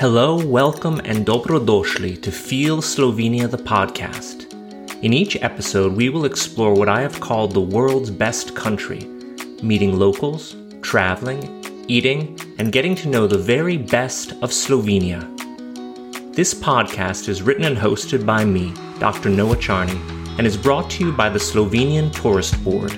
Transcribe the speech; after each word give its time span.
Hello, 0.00 0.42
welcome, 0.46 0.98
and 1.04 1.26
dobrodošli 1.26 2.22
to 2.22 2.30
Feel 2.32 2.80
Slovenia 2.80 3.50
the 3.50 3.58
podcast. 3.58 4.46
In 5.02 5.12
each 5.12 5.36
episode, 5.42 5.94
we 5.94 6.08
will 6.08 6.24
explore 6.24 6.72
what 6.72 6.88
I 6.88 7.02
have 7.02 7.20
called 7.20 7.52
the 7.52 7.60
world's 7.60 8.10
best 8.10 8.56
country, 8.56 9.00
meeting 9.62 9.98
locals, 9.98 10.56
traveling, 10.80 11.44
eating, 11.86 12.40
and 12.58 12.72
getting 12.72 12.94
to 12.94 13.10
know 13.10 13.26
the 13.26 13.36
very 13.36 13.76
best 13.76 14.32
of 14.40 14.52
Slovenia. 14.52 15.20
This 16.34 16.54
podcast 16.54 17.28
is 17.28 17.42
written 17.42 17.64
and 17.64 17.76
hosted 17.76 18.24
by 18.24 18.42
me, 18.42 18.72
Dr. 19.00 19.28
Noah 19.28 19.56
Charney, 19.56 20.00
and 20.38 20.46
is 20.46 20.56
brought 20.56 20.88
to 20.92 21.04
you 21.04 21.12
by 21.12 21.28
the 21.28 21.38
Slovenian 21.38 22.10
Tourist 22.10 22.56
Board. 22.64 22.96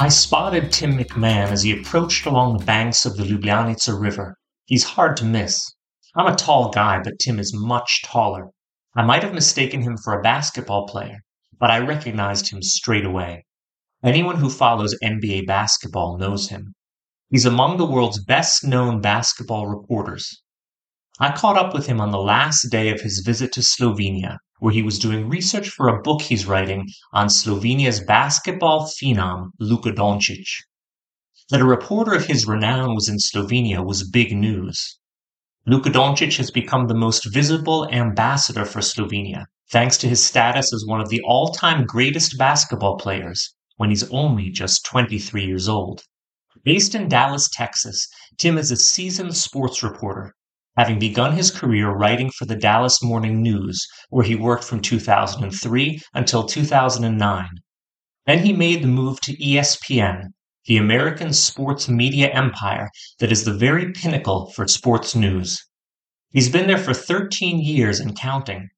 I 0.00 0.10
spotted 0.10 0.70
Tim 0.70 0.96
MacMahon 0.96 1.50
as 1.50 1.64
he 1.64 1.76
approached 1.76 2.24
along 2.24 2.56
the 2.56 2.64
banks 2.64 3.04
of 3.04 3.16
the 3.16 3.24
Ljubljanica 3.24 4.00
River. 4.00 4.36
He's 4.66 4.84
hard 4.84 5.16
to 5.16 5.24
miss. 5.24 5.60
I'm 6.14 6.32
a 6.32 6.36
tall 6.36 6.70
guy, 6.70 7.00
but 7.02 7.18
Tim 7.18 7.40
is 7.40 7.52
much 7.52 8.04
taller. 8.04 8.50
I 8.94 9.02
might 9.02 9.24
have 9.24 9.34
mistaken 9.34 9.82
him 9.82 9.96
for 9.96 10.12
a 10.12 10.22
basketball 10.22 10.86
player, 10.86 11.24
but 11.58 11.72
I 11.72 11.80
recognized 11.80 12.50
him 12.50 12.62
straight 12.62 13.04
away. 13.04 13.44
Anyone 14.04 14.36
who 14.36 14.50
follows 14.50 14.94
NBA 15.02 15.48
basketball 15.48 16.16
knows 16.16 16.48
him. 16.48 16.74
He's 17.28 17.44
among 17.44 17.76
the 17.76 17.84
world's 17.84 18.22
best 18.22 18.62
known 18.62 19.00
basketball 19.00 19.66
reporters. 19.66 20.42
I 21.18 21.32
caught 21.32 21.58
up 21.58 21.74
with 21.74 21.86
him 21.86 22.00
on 22.00 22.12
the 22.12 22.22
last 22.22 22.68
day 22.70 22.90
of 22.90 23.00
his 23.00 23.24
visit 23.26 23.50
to 23.54 23.62
Slovenia, 23.62 24.38
where 24.60 24.72
he 24.72 24.82
was 24.82 24.98
doing 24.98 25.28
research 25.28 25.68
for 25.68 25.88
a 25.88 26.02
book 26.02 26.22
he's 26.22 26.46
writing 26.46 26.86
on 27.12 27.28
Slovenia's 27.28 28.00
basketball 28.04 28.86
phenom, 28.86 29.50
Luka 29.58 29.92
Doncic. 29.92 30.48
That 31.50 31.60
a 31.60 31.64
reporter 31.64 32.12
of 32.12 32.26
his 32.26 32.46
renown 32.46 32.94
was 32.94 33.08
in 33.08 33.18
Slovenia 33.18 33.84
was 33.84 34.08
big 34.10 34.36
news. 34.36 34.98
Luka 35.66 35.90
Doncic 35.90 36.36
has 36.38 36.50
become 36.50 36.86
the 36.86 36.94
most 36.94 37.32
visible 37.32 37.88
ambassador 37.90 38.64
for 38.64 38.80
Slovenia, 38.80 39.44
thanks 39.70 39.96
to 39.98 40.08
his 40.08 40.24
status 40.24 40.72
as 40.72 40.84
one 40.86 41.00
of 41.00 41.08
the 41.08 41.20
all 41.26 41.48
time 41.52 41.84
greatest 41.84 42.36
basketball 42.38 42.96
players 42.96 43.54
when 43.76 43.90
he's 43.90 44.10
only 44.10 44.50
just 44.50 44.84
23 44.86 45.44
years 45.44 45.68
old. 45.68 46.02
Based 46.64 46.94
in 46.94 47.08
Dallas, 47.08 47.48
Texas, 47.52 48.08
Tim 48.36 48.58
is 48.58 48.70
a 48.70 48.76
seasoned 48.76 49.36
sports 49.36 49.82
reporter 49.82 50.34
having 50.78 50.96
begun 51.00 51.32
his 51.32 51.50
career 51.50 51.90
writing 51.90 52.30
for 52.30 52.44
the 52.44 52.54
Dallas 52.54 53.02
Morning 53.02 53.42
News, 53.42 53.84
where 54.10 54.24
he 54.24 54.36
worked 54.36 54.62
from 54.62 54.80
2003 54.80 56.00
until 56.14 56.44
2009. 56.44 57.48
Then 58.26 58.38
he 58.38 58.52
made 58.52 58.84
the 58.84 58.86
move 58.86 59.20
to 59.22 59.36
ESPN, 59.38 60.26
the 60.66 60.76
American 60.76 61.32
sports 61.32 61.88
media 61.88 62.28
empire 62.28 62.88
that 63.18 63.32
is 63.32 63.42
the 63.42 63.54
very 63.54 63.90
pinnacle 63.90 64.52
for 64.54 64.68
sports 64.68 65.16
news. 65.16 65.58
He's 66.30 66.48
been 66.48 66.68
there 66.68 66.78
for 66.78 66.94
13 66.94 67.58
years 67.58 67.98
and 67.98 68.16
counting. 68.16 68.68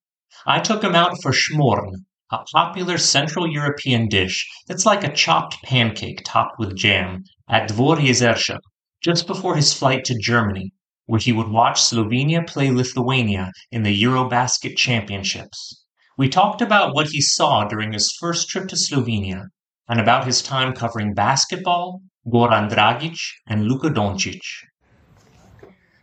I 0.46 0.60
took 0.60 0.82
him 0.82 0.94
out 0.94 1.20
for 1.20 1.32
schmorn, 1.32 1.92
a 2.32 2.38
popular 2.54 2.96
Central 2.96 3.46
European 3.46 4.08
dish 4.08 4.48
that's 4.66 4.86
like 4.86 5.04
a 5.04 5.12
chopped 5.12 5.62
pancake 5.64 6.22
topped 6.24 6.58
with 6.58 6.74
jam, 6.74 7.24
at 7.46 7.68
Dvor 7.68 7.98
Jezeršek, 7.98 8.60
just 9.04 9.26
before 9.26 9.54
his 9.54 9.74
flight 9.74 10.04
to 10.04 10.16
Germany, 10.18 10.72
where 11.10 11.18
he 11.18 11.32
would 11.32 11.48
watch 11.48 11.80
Slovenia 11.80 12.46
play 12.46 12.70
Lithuania 12.70 13.50
in 13.72 13.82
the 13.82 14.02
Eurobasket 14.02 14.76
Championships. 14.76 15.84
We 16.16 16.28
talked 16.28 16.62
about 16.62 16.94
what 16.94 17.08
he 17.08 17.20
saw 17.20 17.64
during 17.64 17.92
his 17.92 18.16
first 18.20 18.48
trip 18.48 18.68
to 18.68 18.76
Slovenia 18.76 19.46
and 19.88 19.98
about 19.98 20.24
his 20.24 20.40
time 20.40 20.72
covering 20.72 21.12
basketball, 21.12 22.00
Goran 22.32 22.70
Dragic, 22.70 23.18
and 23.48 23.64
Luka 23.64 23.88
Doncic. 23.90 24.38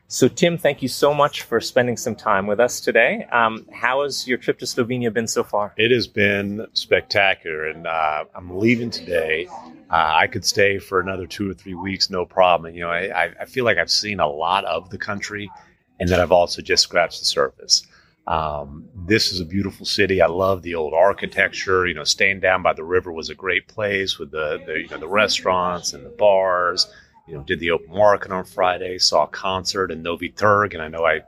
So, 0.09 0.30
Tim, 0.30 0.58
thank 0.58 0.81
you 0.81 0.88
so 0.88 1.13
much 1.13 1.41
for 1.41 1.59
spending 1.59 1.97
some 1.97 2.16
time 2.16 2.47
with 2.47 2.62
us 2.62 2.79
today. 2.79 3.28
Um, 3.29 3.66
how 3.73 4.03
has 4.03 4.25
your 4.25 4.38
trip 4.38 4.57
to 4.59 4.66
Slovenia 4.66 5.12
been 5.12 5.28
so 5.28 5.44
far? 5.44 5.73
It 5.75 5.91
has 5.91 6.07
been 6.07 6.66
spectacular, 6.72 7.68
and 7.68 7.85
uh, 7.85 8.23
I'm 8.34 8.57
leaving 8.57 8.90
today 8.90 9.47
uh, 9.90 10.12
I 10.16 10.28
could 10.28 10.45
stay 10.45 10.79
for 10.79 11.01
another 11.01 11.28
two 11.28 11.51
or 11.51 11.53
three 11.53 11.73
weeks, 11.73 12.09
no 12.09 12.25
problem. 12.25 12.73
you 12.73 12.81
know, 12.81 12.90
I, 12.90 13.34
I 13.40 13.45
feel 13.45 13.66
like 13.66 13.78
I've 13.78 13.91
seen 13.91 14.22
a 14.22 14.28
lot 14.28 14.63
of 14.63 14.90
the 14.91 14.97
country, 14.97 15.51
and 16.00 16.07
that 16.07 16.22
I've 16.22 16.31
also 16.31 16.62
just 16.62 16.84
scratched 16.84 17.19
the 17.19 17.25
surface. 17.25 17.85
Um, 18.28 18.85
this 18.95 19.34
is 19.34 19.41
a 19.41 19.45
beautiful 19.45 19.85
city. 19.85 20.22
I 20.22 20.28
love 20.28 20.62
the 20.62 20.75
old 20.75 20.94
architecture. 20.94 21.85
You 21.85 21.95
know, 21.95 22.06
staying 22.06 22.39
down 22.39 22.63
by 22.63 22.72
the 22.72 22.84
river 22.84 23.12
was 23.12 23.29
a 23.29 23.35
great 23.35 23.68
place 23.68 24.18
with 24.18 24.31
the, 24.31 24.62
the 24.66 24.79
you 24.81 24.88
know 24.89 25.00
the 25.00 25.07
restaurants 25.07 25.94
and 25.94 26.06
the 26.06 26.09
bars. 26.09 26.88
You 27.27 27.35
know, 27.35 27.43
did 27.43 27.59
the 27.59 27.71
open 27.71 27.93
market 27.93 28.31
on 28.31 28.45
Friday. 28.45 28.97
Saw 28.97 29.23
a 29.23 29.27
concert 29.27 29.91
in 29.91 30.01
Novi 30.01 30.29
Trg, 30.29 30.73
and 30.73 30.81
I 30.81 30.88
know 30.88 31.05
I 31.05 31.21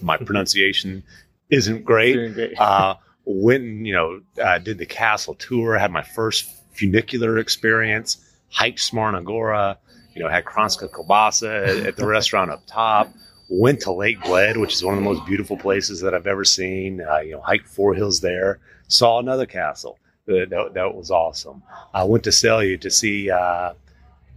my 0.00 0.16
pronunciation 0.28 1.02
isn't 1.50 1.84
great. 1.84 2.34
great. 2.34 2.58
uh, 2.58 2.94
went 3.24 3.62
and 3.62 3.86
you 3.86 3.92
know 3.92 4.20
uh, 4.42 4.58
did 4.58 4.78
the 4.78 4.86
castle 4.86 5.34
tour. 5.34 5.76
Had 5.76 5.90
my 5.90 6.02
first 6.02 6.48
funicular 6.72 7.38
experience, 7.38 8.24
hiked 8.48 8.80
Smarna 8.80 9.22
Gora, 9.22 9.78
you 10.14 10.22
know, 10.22 10.28
had 10.28 10.44
Kranjska 10.44 10.90
Kielbasa 10.90 11.68
at, 11.68 11.86
at 11.86 11.96
the 11.96 12.06
restaurant 12.16 12.50
up 12.50 12.62
top, 12.66 13.12
went 13.48 13.80
to 13.80 13.92
Lake 13.92 14.20
Bled, 14.22 14.56
which 14.56 14.74
is 14.74 14.84
one 14.84 14.94
of 14.94 15.02
the 15.02 15.08
most 15.08 15.24
beautiful 15.26 15.56
places 15.56 16.00
that 16.00 16.14
I've 16.14 16.26
ever 16.26 16.44
seen, 16.44 17.00
uh, 17.00 17.18
you 17.18 17.32
know, 17.32 17.40
hiked 17.40 17.68
four 17.68 17.94
hills 17.94 18.20
there, 18.20 18.58
saw 18.88 19.18
another 19.18 19.46
castle. 19.46 19.98
That, 20.26 20.50
that, 20.50 20.74
that 20.74 20.94
was 20.94 21.10
awesome. 21.10 21.62
I 21.92 22.04
went 22.04 22.22
to 22.24 22.30
Celje 22.30 22.80
to 22.82 22.90
see 22.90 23.30
uh, 23.30 23.72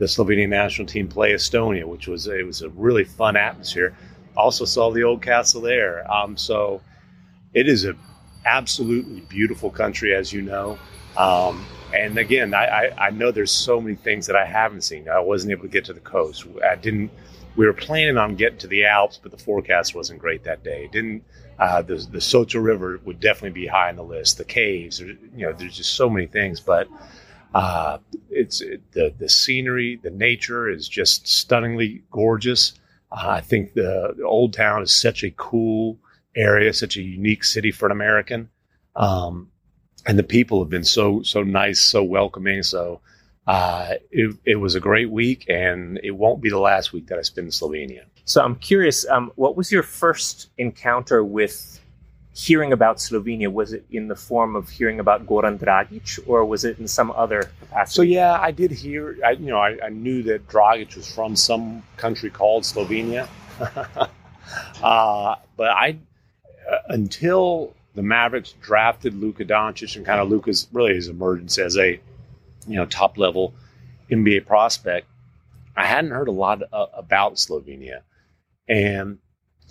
the 0.03 0.09
Slovenian 0.09 0.49
national 0.49 0.85
team 0.85 1.07
play 1.07 1.31
Estonia, 1.31 1.85
which 1.85 2.07
was 2.07 2.27
it 2.27 2.45
was 2.45 2.61
a 2.61 2.69
really 2.69 3.05
fun 3.05 3.37
atmosphere. 3.37 3.95
Also 4.35 4.65
saw 4.65 4.91
the 4.91 5.03
old 5.03 5.21
castle 5.21 5.61
there. 5.61 6.11
Um, 6.11 6.35
so 6.35 6.81
it 7.53 7.69
is 7.69 7.85
a 7.85 7.95
absolutely 8.45 9.21
beautiful 9.21 9.69
country, 9.69 10.13
as 10.13 10.33
you 10.33 10.41
know. 10.41 10.77
Um, 11.15 11.65
and 11.93 12.17
again, 12.17 12.53
I, 12.53 12.65
I, 12.65 13.05
I, 13.07 13.09
know 13.11 13.31
there's 13.31 13.51
so 13.51 13.79
many 13.79 13.95
things 13.95 14.25
that 14.25 14.35
I 14.35 14.45
haven't 14.45 14.81
seen. 14.81 15.07
I 15.07 15.19
wasn't 15.19 15.51
able 15.51 15.61
to 15.61 15.69
get 15.69 15.85
to 15.85 15.93
the 15.93 16.01
coast. 16.01 16.45
I 16.69 16.75
didn't. 16.75 17.11
We 17.55 17.65
were 17.65 17.73
planning 17.73 18.17
on 18.17 18.35
getting 18.35 18.57
to 18.59 18.67
the 18.67 18.85
Alps, 18.85 19.19
but 19.21 19.31
the 19.31 19.37
forecast 19.37 19.95
wasn't 19.95 20.19
great 20.19 20.43
that 20.43 20.63
day. 20.63 20.89
didn't. 20.91 21.23
Uh, 21.59 21.81
the 21.81 21.95
the 21.95 22.17
Soča 22.17 22.61
River 22.61 22.99
would 23.05 23.21
definitely 23.21 23.61
be 23.61 23.67
high 23.67 23.89
on 23.89 23.95
the 23.95 24.03
list. 24.03 24.37
The 24.37 24.43
caves, 24.43 24.99
you 24.99 25.17
know, 25.33 25.53
there's 25.53 25.77
just 25.77 25.93
so 25.93 26.09
many 26.09 26.25
things. 26.25 26.59
But 26.59 26.89
uh, 27.53 27.99
it's 28.29 28.61
it, 28.61 28.81
the 28.91 29.13
the 29.17 29.29
scenery, 29.29 29.99
the 30.01 30.09
nature 30.09 30.69
is 30.69 30.87
just 30.87 31.27
stunningly 31.27 32.03
gorgeous. 32.11 32.73
Uh, 33.11 33.29
I 33.29 33.41
think 33.41 33.73
the, 33.73 34.13
the, 34.17 34.23
old 34.23 34.53
town 34.53 34.81
is 34.81 34.95
such 34.95 35.23
a 35.23 35.31
cool 35.31 35.99
area, 36.35 36.73
such 36.73 36.97
a 36.97 37.01
unique 37.01 37.43
city 37.43 37.71
for 37.71 37.85
an 37.85 37.91
American. 37.91 38.49
Um, 38.95 39.51
and 40.07 40.17
the 40.17 40.23
people 40.23 40.59
have 40.63 40.69
been 40.69 40.83
so 40.83 41.21
so 41.21 41.43
nice, 41.43 41.81
so 41.81 42.03
welcoming. 42.03 42.63
So 42.63 43.01
uh, 43.45 43.95
it, 44.11 44.35
it 44.45 44.55
was 44.55 44.75
a 44.75 44.79
great 44.79 45.11
week, 45.11 45.45
and 45.49 45.99
it 46.03 46.11
won't 46.11 46.41
be 46.41 46.49
the 46.49 46.59
last 46.59 46.91
week 46.91 47.07
that 47.07 47.19
I 47.19 47.21
spend 47.21 47.45
in 47.45 47.51
Slovenia. 47.51 48.03
So 48.25 48.41
I'm 48.41 48.55
curious, 48.55 49.05
um, 49.09 49.31
what 49.35 49.57
was 49.57 49.71
your 49.71 49.83
first 49.83 50.49
encounter 50.57 51.23
with 51.23 51.81
hearing 52.33 52.73
about 52.73 52.97
Slovenia? 52.97 53.51
Was 53.51 53.73
it 53.73 53.85
in 53.91 54.07
the 54.07 54.15
form 54.15 54.55
of 54.55 54.69
hearing 54.69 54.99
about 54.99 55.25
Goran 55.25 55.59
Dragic, 55.59 56.19
or 56.27 56.43
was 56.43 56.65
it 56.65 56.79
in 56.79 56.87
some 56.87 57.11
other 57.11 57.51
capacity? 57.59 57.95
So 57.95 58.01
yeah, 58.01 58.39
I 58.39 58.51
did 58.51 58.71
hear. 58.71 59.17
I, 59.23 59.31
you 59.31 59.47
know, 59.47 59.59
I, 59.59 59.77
I 59.83 59.89
knew 59.89 60.23
that 60.23 60.47
Dragic 60.47 60.95
was 60.95 61.11
from 61.13 61.35
some 61.35 61.83
country 61.97 62.29
called 62.29 62.63
Slovenia, 62.63 63.27
uh, 64.83 65.35
but 65.55 65.69
I 65.69 65.97
uh, 66.69 66.77
until 66.89 67.73
the 67.95 68.01
Mavericks 68.01 68.53
drafted 68.61 69.13
Luka 69.13 69.45
Doncic 69.45 69.95
and 69.95 70.05
kind 70.05 70.19
of 70.19 70.29
Luka's 70.29 70.67
really 70.73 70.95
his 70.95 71.07
emergence 71.07 71.57
as 71.59 71.77
a 71.77 71.99
you 72.67 72.75
know 72.75 72.85
top 72.85 73.17
level 73.17 73.53
NBA 74.09 74.45
prospect. 74.45 75.07
I 75.75 75.85
hadn't 75.85 76.11
heard 76.11 76.27
a 76.27 76.31
lot 76.31 76.61
uh, 76.71 76.87
about 76.93 77.35
Slovenia, 77.35 78.01
and 78.67 79.19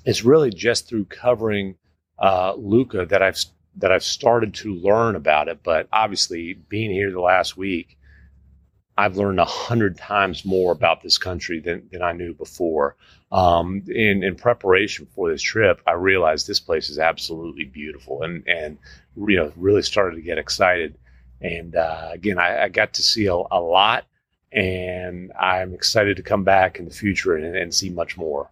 it's 0.04 0.24
really 0.24 0.50
just 0.50 0.88
through 0.88 1.04
covering 1.06 1.76
uh, 2.22 2.54
Luka 2.56 3.04
that 3.06 3.22
I've 3.22 3.44
that 3.76 3.92
I've 3.92 4.04
started 4.04 4.54
to 4.54 4.74
learn 4.74 5.16
about 5.16 5.48
it. 5.48 5.60
But 5.62 5.88
obviously, 5.92 6.54
being 6.54 6.90
here 6.90 7.10
the 7.10 7.20
last 7.20 7.56
week, 7.56 7.98
I've 8.96 9.16
learned 9.16 9.40
a 9.40 9.44
hundred 9.44 9.96
times 9.96 10.44
more 10.44 10.72
about 10.72 11.02
this 11.02 11.18
country 11.18 11.60
than, 11.60 11.88
than 11.90 12.02
I 12.02 12.12
knew 12.12 12.34
before. 12.34 12.96
Um, 13.30 13.82
in, 13.88 14.22
in 14.22 14.36
preparation 14.36 15.06
for 15.14 15.30
this 15.30 15.40
trip, 15.40 15.80
I 15.86 15.92
realized 15.92 16.46
this 16.46 16.60
place 16.60 16.90
is 16.90 16.98
absolutely 16.98 17.64
beautiful 17.64 18.22
and, 18.22 18.46
and, 18.46 18.76
you 19.16 19.36
know, 19.36 19.52
really 19.56 19.82
started 19.82 20.16
to 20.16 20.22
get 20.22 20.36
excited. 20.36 20.98
And, 21.40 21.74
uh, 21.74 22.10
again, 22.12 22.38
I, 22.38 22.64
I, 22.64 22.68
got 22.68 22.92
to 22.94 23.02
see 23.02 23.26
a, 23.26 23.34
a, 23.34 23.60
lot 23.60 24.04
and 24.52 25.32
I'm 25.38 25.74
excited 25.74 26.16
to 26.16 26.22
come 26.22 26.44
back 26.44 26.78
in 26.78 26.84
the 26.84 26.90
future 26.90 27.34
and, 27.34 27.56
and 27.56 27.74
see 27.74 27.90
much 27.90 28.16
more. 28.16 28.50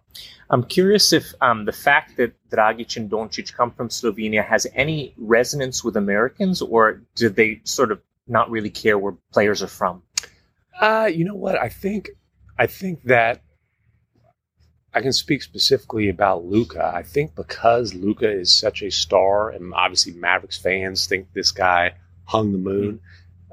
I'm 0.49 0.63
curious 0.63 1.13
if 1.13 1.33
um, 1.41 1.65
the 1.65 1.71
fact 1.71 2.17
that 2.17 2.33
Dragic 2.49 2.97
and 2.97 3.09
Doncic 3.09 3.53
come 3.53 3.71
from 3.71 3.89
Slovenia 3.89 4.45
has 4.45 4.67
any 4.75 5.13
resonance 5.17 5.83
with 5.83 5.95
Americans 5.95 6.61
or 6.61 7.01
do 7.15 7.29
they 7.29 7.61
sort 7.63 7.91
of 7.91 8.01
not 8.27 8.49
really 8.49 8.69
care 8.69 8.97
where 8.97 9.13
players 9.31 9.63
are 9.63 9.67
from? 9.67 10.03
Uh, 10.79 11.09
you 11.13 11.23
know 11.23 11.35
what? 11.35 11.55
I 11.55 11.69
think 11.69 12.09
I 12.57 12.67
think 12.67 13.03
that 13.03 13.41
I 14.93 15.01
can 15.01 15.13
speak 15.13 15.41
specifically 15.41 16.09
about 16.09 16.45
Luka. 16.45 16.91
I 16.93 17.03
think 17.03 17.35
because 17.35 17.93
Luka 17.93 18.29
is 18.29 18.53
such 18.53 18.81
a 18.81 18.91
star, 18.91 19.49
and 19.49 19.73
obviously 19.73 20.13
Mavericks 20.13 20.57
fans 20.57 21.05
think 21.05 21.31
this 21.33 21.51
guy 21.51 21.93
hung 22.25 22.51
the 22.51 22.57
moon, 22.57 22.95
mm-hmm. 22.95 23.05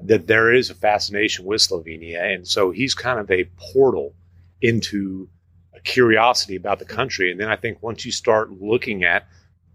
That 0.02 0.26
there 0.26 0.52
is 0.52 0.70
a 0.70 0.74
fascination 0.74 1.44
with 1.44 1.60
Slovenia, 1.60 2.34
and 2.34 2.46
so 2.46 2.70
he's 2.70 2.94
kind 2.94 3.18
of 3.18 3.30
a 3.30 3.48
portal 3.72 4.14
into 4.60 5.28
a 5.74 5.80
curiosity 5.80 6.56
about 6.56 6.78
the 6.78 6.84
country. 6.84 7.30
And 7.30 7.40
then 7.40 7.48
I 7.48 7.56
think 7.56 7.82
once 7.82 8.04
you 8.04 8.12
start 8.12 8.50
looking 8.50 9.04
at 9.04 9.26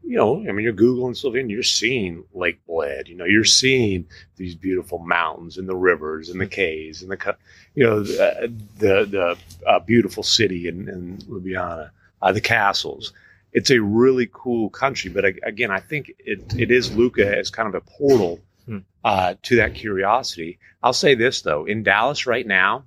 you 0.05 0.17
know, 0.17 0.45
I 0.47 0.51
mean, 0.51 0.65
you're 0.65 0.73
Googling 0.73 1.15
Slovenia, 1.15 1.51
you're 1.51 1.63
seeing 1.63 2.25
Lake 2.33 2.65
Bled, 2.65 3.07
you 3.07 3.15
know, 3.15 3.25
you're 3.25 3.45
seeing 3.45 4.05
these 4.35 4.53
beautiful 4.53 4.99
mountains 4.99 5.57
and 5.57 5.67
the 5.67 5.75
rivers 5.75 6.29
and 6.29 6.41
the 6.41 6.47
caves 6.47 7.01
and 7.01 7.11
the, 7.11 7.37
you 7.73 7.85
know, 7.85 8.03
the, 8.03 8.53
the, 8.77 9.05
the 9.05 9.37
uh, 9.65 9.79
beautiful 9.79 10.21
city 10.21 10.67
in, 10.67 10.89
in 10.89 11.17
Ljubljana, 11.19 11.91
uh, 12.21 12.31
the 12.33 12.41
castles. 12.41 13.13
It's 13.53 13.71
a 13.71 13.79
really 13.79 14.29
cool 14.31 14.69
country. 14.69 15.09
But 15.09 15.25
again, 15.43 15.71
I 15.71 15.79
think 15.79 16.11
it, 16.19 16.53
it 16.57 16.69
is 16.69 16.95
Luka 16.95 17.37
as 17.37 17.49
kind 17.49 17.73
of 17.73 17.75
a 17.75 17.81
portal 17.81 18.41
hmm. 18.65 18.79
uh, 19.03 19.35
to 19.43 19.57
that 19.57 19.75
curiosity. 19.75 20.59
I'll 20.81 20.93
say 20.93 21.15
this, 21.15 21.41
though, 21.41 21.65
in 21.65 21.83
Dallas 21.83 22.27
right 22.27 22.45
now, 22.45 22.85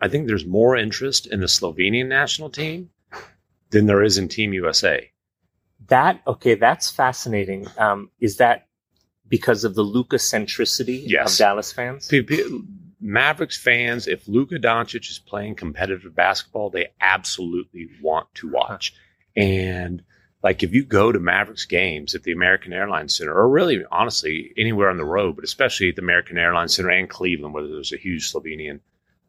I 0.00 0.08
think 0.08 0.26
there's 0.26 0.46
more 0.46 0.76
interest 0.76 1.26
in 1.26 1.40
the 1.40 1.46
Slovenian 1.46 2.08
national 2.08 2.50
team 2.50 2.90
than 3.70 3.86
there 3.86 4.02
is 4.02 4.18
in 4.18 4.28
Team 4.28 4.52
USA. 4.52 5.10
That 5.88 6.20
okay, 6.26 6.54
that's 6.54 6.90
fascinating. 6.90 7.66
Um, 7.76 8.10
is 8.20 8.36
that 8.36 8.66
because 9.28 9.64
of 9.64 9.74
the 9.74 9.82
Luka 9.82 10.16
centricity 10.16 11.02
yes. 11.06 11.32
of 11.32 11.38
Dallas 11.38 11.72
fans? 11.72 12.08
Mavericks 13.00 13.58
fans, 13.58 14.06
if 14.06 14.28
Luka 14.28 14.56
Doncic 14.56 15.08
is 15.08 15.18
playing 15.18 15.54
competitive 15.54 16.14
basketball, 16.14 16.70
they 16.70 16.88
absolutely 17.00 17.88
want 18.02 18.26
to 18.34 18.50
watch. 18.50 18.94
And 19.34 20.02
like 20.42 20.62
if 20.62 20.72
you 20.72 20.84
go 20.84 21.12
to 21.12 21.18
Mavericks 21.18 21.66
games 21.66 22.14
at 22.14 22.22
the 22.22 22.32
American 22.32 22.72
Airlines 22.72 23.16
Center, 23.16 23.34
or 23.34 23.48
really 23.48 23.84
honestly 23.90 24.52
anywhere 24.56 24.88
on 24.88 24.96
the 24.96 25.04
road, 25.04 25.36
but 25.36 25.44
especially 25.44 25.90
at 25.90 25.96
the 25.96 26.02
American 26.02 26.38
Airlines 26.38 26.74
Center 26.74 26.90
and 26.90 27.08
Cleveland, 27.08 27.54
where 27.54 27.66
there's 27.66 27.92
a 27.92 27.98
huge 27.98 28.32
Slovenian 28.32 28.80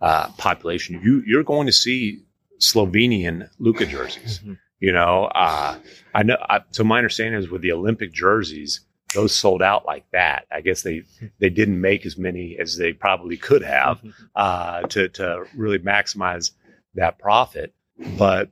uh, 0.01 0.29
population, 0.37 1.01
you 1.03 1.23
you're 1.25 1.43
going 1.43 1.67
to 1.67 1.73
see 1.73 2.23
Slovenian 2.59 3.49
Luka 3.59 3.85
jerseys. 3.85 4.39
Mm-hmm. 4.39 4.53
You 4.79 4.93
know, 4.93 5.25
uh, 5.25 5.77
I 6.13 6.23
know. 6.23 6.37
I, 6.49 6.61
so 6.71 6.83
my 6.83 6.97
understanding 6.97 7.39
is 7.39 7.49
with 7.49 7.61
the 7.61 7.73
Olympic 7.73 8.11
jerseys, 8.11 8.81
those 9.13 9.35
sold 9.35 9.61
out 9.61 9.85
like 9.85 10.05
that. 10.11 10.47
I 10.51 10.61
guess 10.61 10.81
they 10.81 11.03
they 11.39 11.49
didn't 11.49 11.79
make 11.79 12.05
as 12.05 12.17
many 12.17 12.57
as 12.59 12.77
they 12.77 12.93
probably 12.93 13.37
could 13.37 13.63
have 13.63 13.97
mm-hmm. 13.97 14.23
uh, 14.35 14.81
to 14.83 15.09
to 15.09 15.45
really 15.55 15.79
maximize 15.79 16.51
that 16.95 17.19
profit. 17.19 17.73
But 18.17 18.49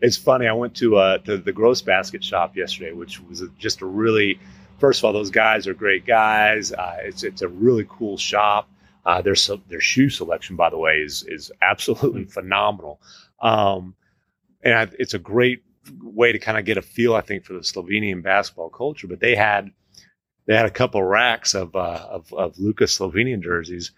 it's 0.00 0.16
funny. 0.16 0.46
I 0.46 0.52
went 0.52 0.74
to 0.76 0.96
uh, 0.96 1.18
to 1.18 1.38
the 1.38 1.52
Gross 1.52 1.82
Basket 1.82 2.22
shop 2.22 2.56
yesterday, 2.56 2.92
which 2.92 3.20
was 3.20 3.42
just 3.58 3.80
a 3.82 3.86
really 3.86 4.38
first 4.78 5.00
of 5.00 5.04
all, 5.04 5.12
those 5.12 5.30
guys 5.30 5.66
are 5.66 5.74
great 5.74 6.06
guys. 6.06 6.72
Uh, 6.72 6.98
it's 7.00 7.22
it's 7.22 7.42
a 7.42 7.48
really 7.48 7.86
cool 7.88 8.16
shop. 8.16 8.68
Uh, 9.06 9.22
their 9.22 9.34
their 9.68 9.80
shoe 9.80 10.08
selection, 10.08 10.56
by 10.56 10.70
the 10.70 10.78
way, 10.78 10.98
is 10.98 11.24
is 11.26 11.52
absolutely 11.62 12.24
phenomenal. 12.24 13.00
Um, 13.40 13.94
and 14.62 14.74
I, 14.74 14.88
it's 14.98 15.14
a 15.14 15.18
great 15.18 15.62
way 16.02 16.32
to 16.32 16.38
kind 16.38 16.58
of 16.58 16.64
get 16.64 16.78
a 16.78 16.82
feel, 16.82 17.14
I 17.14 17.20
think, 17.20 17.44
for 17.44 17.52
the 17.52 17.60
Slovenian 17.60 18.22
basketball 18.22 18.70
culture. 18.70 19.06
But 19.06 19.20
they 19.20 19.34
had 19.34 19.70
they 20.46 20.56
had 20.56 20.66
a 20.66 20.70
couple 20.70 21.02
racks 21.02 21.54
of 21.54 21.74
uh, 21.74 22.06
of, 22.10 22.32
of 22.32 22.58
Luka's 22.58 22.96
Slovenian 22.96 23.42
jerseys, 23.42 23.92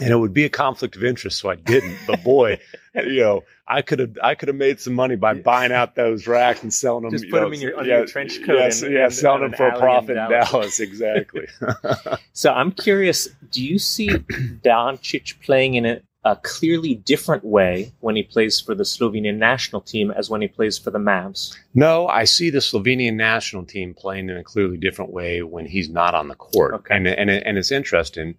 and 0.00 0.10
it 0.10 0.16
would 0.16 0.34
be 0.34 0.44
a 0.44 0.48
conflict 0.48 0.96
of 0.96 1.04
interest, 1.04 1.38
so 1.38 1.50
I 1.50 1.54
didn't. 1.54 1.96
But 2.06 2.24
boy, 2.24 2.58
you 2.94 3.20
know, 3.20 3.44
I 3.66 3.82
could 3.82 4.00
have 4.00 4.18
I 4.22 4.34
could 4.34 4.48
have 4.48 4.56
made 4.56 4.80
some 4.80 4.94
money 4.94 5.16
by 5.16 5.34
buying 5.34 5.72
out 5.72 5.94
those 5.94 6.26
racks 6.26 6.62
and 6.62 6.72
selling 6.72 7.04
them. 7.04 7.12
Just 7.12 7.30
put 7.30 7.36
know, 7.36 7.44
them 7.44 7.52
in 7.54 7.60
your, 7.60 7.78
under 7.78 7.90
yeah, 7.90 7.98
your 7.98 8.06
trench 8.06 8.42
coat. 8.44 8.56
Yes, 8.56 8.82
and, 8.82 8.92
yeah, 8.92 9.04
and, 9.04 9.12
selling 9.12 9.42
them 9.42 9.52
for 9.52 9.68
a 9.68 9.78
profit 9.78 10.10
in 10.10 10.16
Dallas. 10.16 10.50
Dallas 10.50 10.80
exactly. 10.80 11.46
so 12.32 12.52
I'm 12.52 12.72
curious. 12.72 13.28
Do 13.50 13.64
you 13.64 13.78
see 13.78 14.08
Doncic 14.08 15.40
playing 15.42 15.74
in 15.74 15.86
a 15.86 16.00
a 16.26 16.36
clearly 16.36 16.94
different 16.94 17.44
way 17.44 17.92
when 18.00 18.16
he 18.16 18.22
plays 18.22 18.58
for 18.58 18.74
the 18.74 18.84
Slovenian 18.84 19.36
national 19.36 19.82
team 19.82 20.10
as 20.10 20.30
when 20.30 20.40
he 20.40 20.48
plays 20.48 20.78
for 20.78 20.90
the 20.90 20.98
Mavs? 20.98 21.54
No, 21.74 22.08
I 22.08 22.24
see 22.24 22.48
the 22.48 22.60
Slovenian 22.60 23.14
national 23.14 23.66
team 23.66 23.92
playing 23.92 24.30
in 24.30 24.36
a 24.38 24.42
clearly 24.42 24.78
different 24.78 25.12
way 25.12 25.42
when 25.42 25.66
he's 25.66 25.90
not 25.90 26.14
on 26.14 26.28
the 26.28 26.34
court. 26.34 26.72
Okay. 26.74 26.96
And, 26.96 27.06
and, 27.06 27.28
and 27.28 27.58
it's 27.58 27.70
interesting 27.70 28.36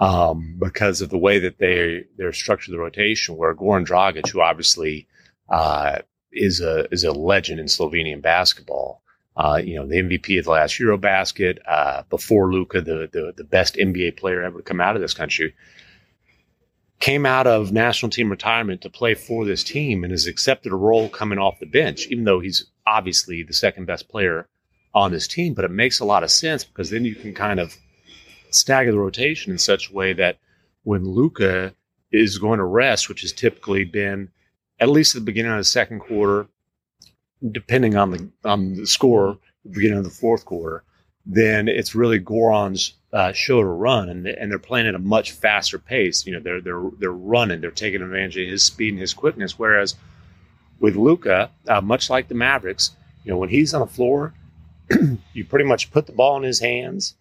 um, 0.00 0.56
because 0.58 1.02
of 1.02 1.10
the 1.10 1.18
way 1.18 1.38
that 1.38 1.58
they, 1.58 2.04
they're 2.16 2.32
structured 2.32 2.74
the 2.74 2.78
rotation, 2.78 3.36
where 3.36 3.54
Goran 3.54 3.86
Dragic, 3.86 4.28
who 4.28 4.40
obviously 4.40 5.06
uh, 5.48 5.98
is, 6.32 6.60
a, 6.60 6.92
is 6.92 7.04
a 7.04 7.12
legend 7.12 7.60
in 7.60 7.66
Slovenian 7.66 8.22
basketball, 8.22 9.02
uh, 9.36 9.60
you 9.62 9.76
know, 9.76 9.86
the 9.86 9.96
MVP 9.96 10.38
of 10.38 10.46
the 10.46 10.50
last 10.50 10.78
Eurobasket, 10.78 11.58
uh, 11.68 12.02
before 12.08 12.52
Luka, 12.52 12.80
the, 12.80 13.08
the, 13.12 13.34
the 13.36 13.44
best 13.44 13.76
NBA 13.76 14.16
player 14.16 14.42
ever 14.42 14.58
to 14.58 14.64
come 14.64 14.80
out 14.80 14.96
of 14.96 15.02
this 15.02 15.14
country 15.14 15.54
came 16.98 17.24
out 17.24 17.46
of 17.46 17.72
national 17.72 18.10
team 18.10 18.30
retirement 18.30 18.82
to 18.82 18.90
play 18.90 19.14
for 19.14 19.46
this 19.46 19.64
team 19.64 20.04
and 20.04 20.10
has 20.10 20.26
accepted 20.26 20.70
a 20.70 20.76
role 20.76 21.08
coming 21.08 21.38
off 21.38 21.58
the 21.58 21.66
bench, 21.66 22.06
even 22.08 22.24
though 22.24 22.40
he's 22.40 22.66
obviously 22.86 23.42
the 23.42 23.54
second 23.54 23.86
best 23.86 24.08
player 24.08 24.46
on 24.94 25.10
this 25.10 25.26
team. 25.26 25.54
But 25.54 25.64
it 25.64 25.70
makes 25.70 26.00
a 26.00 26.04
lot 26.04 26.22
of 26.22 26.30
sense 26.30 26.62
because 26.62 26.90
then 26.90 27.06
you 27.06 27.14
can 27.14 27.34
kind 27.34 27.58
of 27.58 27.74
stagger 28.54 28.92
the 28.92 28.98
rotation 28.98 29.52
in 29.52 29.58
such 29.58 29.90
a 29.90 29.92
way 29.92 30.12
that 30.12 30.38
when 30.84 31.04
Luka 31.04 31.74
is 32.12 32.38
going 32.38 32.58
to 32.58 32.64
rest, 32.64 33.08
which 33.08 33.22
has 33.22 33.32
typically 33.32 33.84
been 33.84 34.28
at 34.80 34.88
least 34.88 35.14
at 35.14 35.20
the 35.20 35.24
beginning 35.24 35.52
of 35.52 35.58
the 35.58 35.64
second 35.64 36.00
quarter, 36.00 36.48
depending 37.52 37.96
on 37.96 38.10
the 38.10 38.30
on 38.44 38.74
the 38.74 38.86
score, 38.86 39.38
beginning 39.70 39.98
of 39.98 40.04
the 40.04 40.10
fourth 40.10 40.44
quarter, 40.44 40.84
then 41.26 41.68
it's 41.68 41.94
really 41.94 42.18
Goran's 42.18 42.94
uh, 43.12 43.32
show 43.32 43.60
to 43.60 43.66
run, 43.66 44.08
and 44.08 44.26
and 44.26 44.50
they're 44.50 44.58
playing 44.58 44.86
at 44.86 44.94
a 44.94 44.98
much 44.98 45.32
faster 45.32 45.78
pace. 45.78 46.26
You 46.26 46.32
know, 46.32 46.40
they're 46.40 46.60
they're 46.60 46.90
they're 46.98 47.12
running, 47.12 47.60
they're 47.60 47.70
taking 47.70 48.02
advantage 48.02 48.38
of 48.38 48.48
his 48.48 48.62
speed 48.62 48.94
and 48.94 49.00
his 49.00 49.14
quickness. 49.14 49.58
Whereas 49.58 49.96
with 50.80 50.96
Luka, 50.96 51.50
uh, 51.68 51.80
much 51.80 52.08
like 52.08 52.28
the 52.28 52.34
Mavericks, 52.34 52.92
you 53.24 53.30
know, 53.30 53.38
when 53.38 53.50
he's 53.50 53.74
on 53.74 53.80
the 53.80 53.86
floor, 53.86 54.34
you 55.34 55.44
pretty 55.44 55.66
much 55.66 55.90
put 55.90 56.06
the 56.06 56.12
ball 56.12 56.36
in 56.36 56.42
his 56.42 56.60
hands 56.60 57.14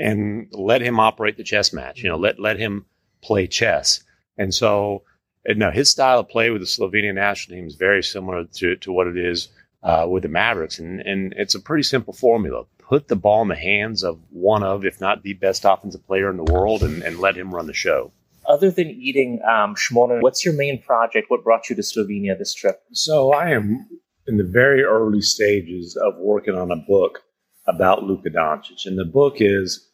and 0.00 0.48
let 0.52 0.80
him 0.80 1.00
operate 1.00 1.36
the 1.36 1.44
chess 1.44 1.72
match. 1.72 2.02
You 2.02 2.10
know, 2.10 2.16
let 2.16 2.38
let 2.38 2.58
him 2.58 2.86
play 3.22 3.46
chess. 3.46 4.02
And 4.36 4.54
so, 4.54 5.02
and 5.44 5.58
now 5.58 5.70
his 5.70 5.90
style 5.90 6.20
of 6.20 6.28
play 6.28 6.50
with 6.50 6.60
the 6.60 6.66
Slovenian 6.66 7.14
national 7.14 7.56
team 7.56 7.66
is 7.66 7.76
very 7.76 8.02
similar 8.02 8.44
to 8.44 8.76
to 8.76 8.92
what 8.92 9.06
it 9.06 9.16
is 9.16 9.48
uh, 9.82 10.06
with 10.08 10.22
the 10.22 10.28
Mavericks, 10.28 10.78
and 10.78 11.00
and 11.00 11.34
it's 11.36 11.54
a 11.54 11.60
pretty 11.60 11.82
simple 11.82 12.12
formula 12.12 12.64
put 12.88 13.08
the 13.08 13.16
ball 13.16 13.42
in 13.42 13.48
the 13.48 13.54
hands 13.54 14.04
of 14.04 14.20
one 14.30 14.62
of, 14.62 14.84
if 14.84 15.00
not 15.00 15.22
the 15.22 15.34
best 15.34 15.64
offensive 15.64 16.06
player 16.06 16.30
in 16.30 16.36
the 16.36 16.52
world, 16.52 16.82
and, 16.82 17.02
and 17.02 17.18
let 17.18 17.36
him 17.36 17.54
run 17.54 17.66
the 17.66 17.72
show. 17.72 18.12
Other 18.46 18.70
than 18.70 18.88
eating 18.88 19.40
um, 19.48 19.74
what's 20.20 20.44
your 20.44 20.54
main 20.54 20.82
project? 20.82 21.30
What 21.30 21.42
brought 21.42 21.70
you 21.70 21.76
to 21.76 21.82
Slovenia 21.82 22.38
this 22.38 22.52
trip? 22.52 22.82
So 22.92 23.32
I 23.32 23.50
am 23.50 23.88
in 24.26 24.36
the 24.36 24.44
very 24.44 24.82
early 24.82 25.22
stages 25.22 25.96
of 25.96 26.14
working 26.18 26.54
on 26.54 26.70
a 26.70 26.76
book 26.76 27.23
about 27.66 28.04
Luka 28.04 28.30
Doncic, 28.30 28.86
and 28.86 28.98
the 28.98 29.04
book 29.04 29.36
is 29.38 29.90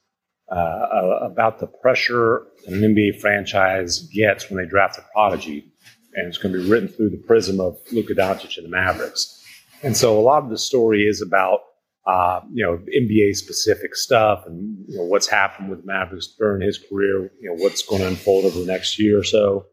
uh, 0.50 1.18
about 1.22 1.60
the 1.60 1.66
pressure 1.66 2.46
an 2.66 2.80
NBA 2.80 3.20
franchise 3.20 4.00
gets 4.12 4.50
when 4.50 4.62
they 4.62 4.68
draft 4.68 4.98
a 4.98 5.04
prodigy, 5.12 5.72
and 6.14 6.26
it's 6.26 6.38
going 6.38 6.52
to 6.54 6.60
be 6.60 6.68
written 6.68 6.88
through 6.88 7.10
the 7.10 7.22
prism 7.26 7.60
of 7.60 7.78
Luka 7.92 8.14
Doncic 8.14 8.56
and 8.56 8.66
the 8.66 8.70
Mavericks. 8.70 9.36
And 9.82 9.96
so 9.96 10.18
a 10.18 10.20
lot 10.20 10.42
of 10.42 10.50
the 10.50 10.58
story 10.58 11.02
is 11.02 11.22
about 11.22 11.60
uh, 12.06 12.40
you 12.52 12.64
know, 12.64 12.78
NBA 12.98 13.36
specific 13.36 13.94
stuff 13.94 14.44
and 14.46 14.84
you 14.88 14.96
know, 14.96 15.04
what's 15.04 15.28
happened 15.28 15.70
with 15.70 15.84
Mavericks 15.84 16.34
during 16.38 16.62
his 16.62 16.78
career, 16.78 17.30
you 17.40 17.48
know, 17.48 17.62
what's 17.62 17.82
going 17.82 18.00
to 18.00 18.08
unfold 18.08 18.46
over 18.46 18.58
the 18.58 18.66
next 18.66 18.98
year 18.98 19.18
or 19.18 19.24
so. 19.24 19.66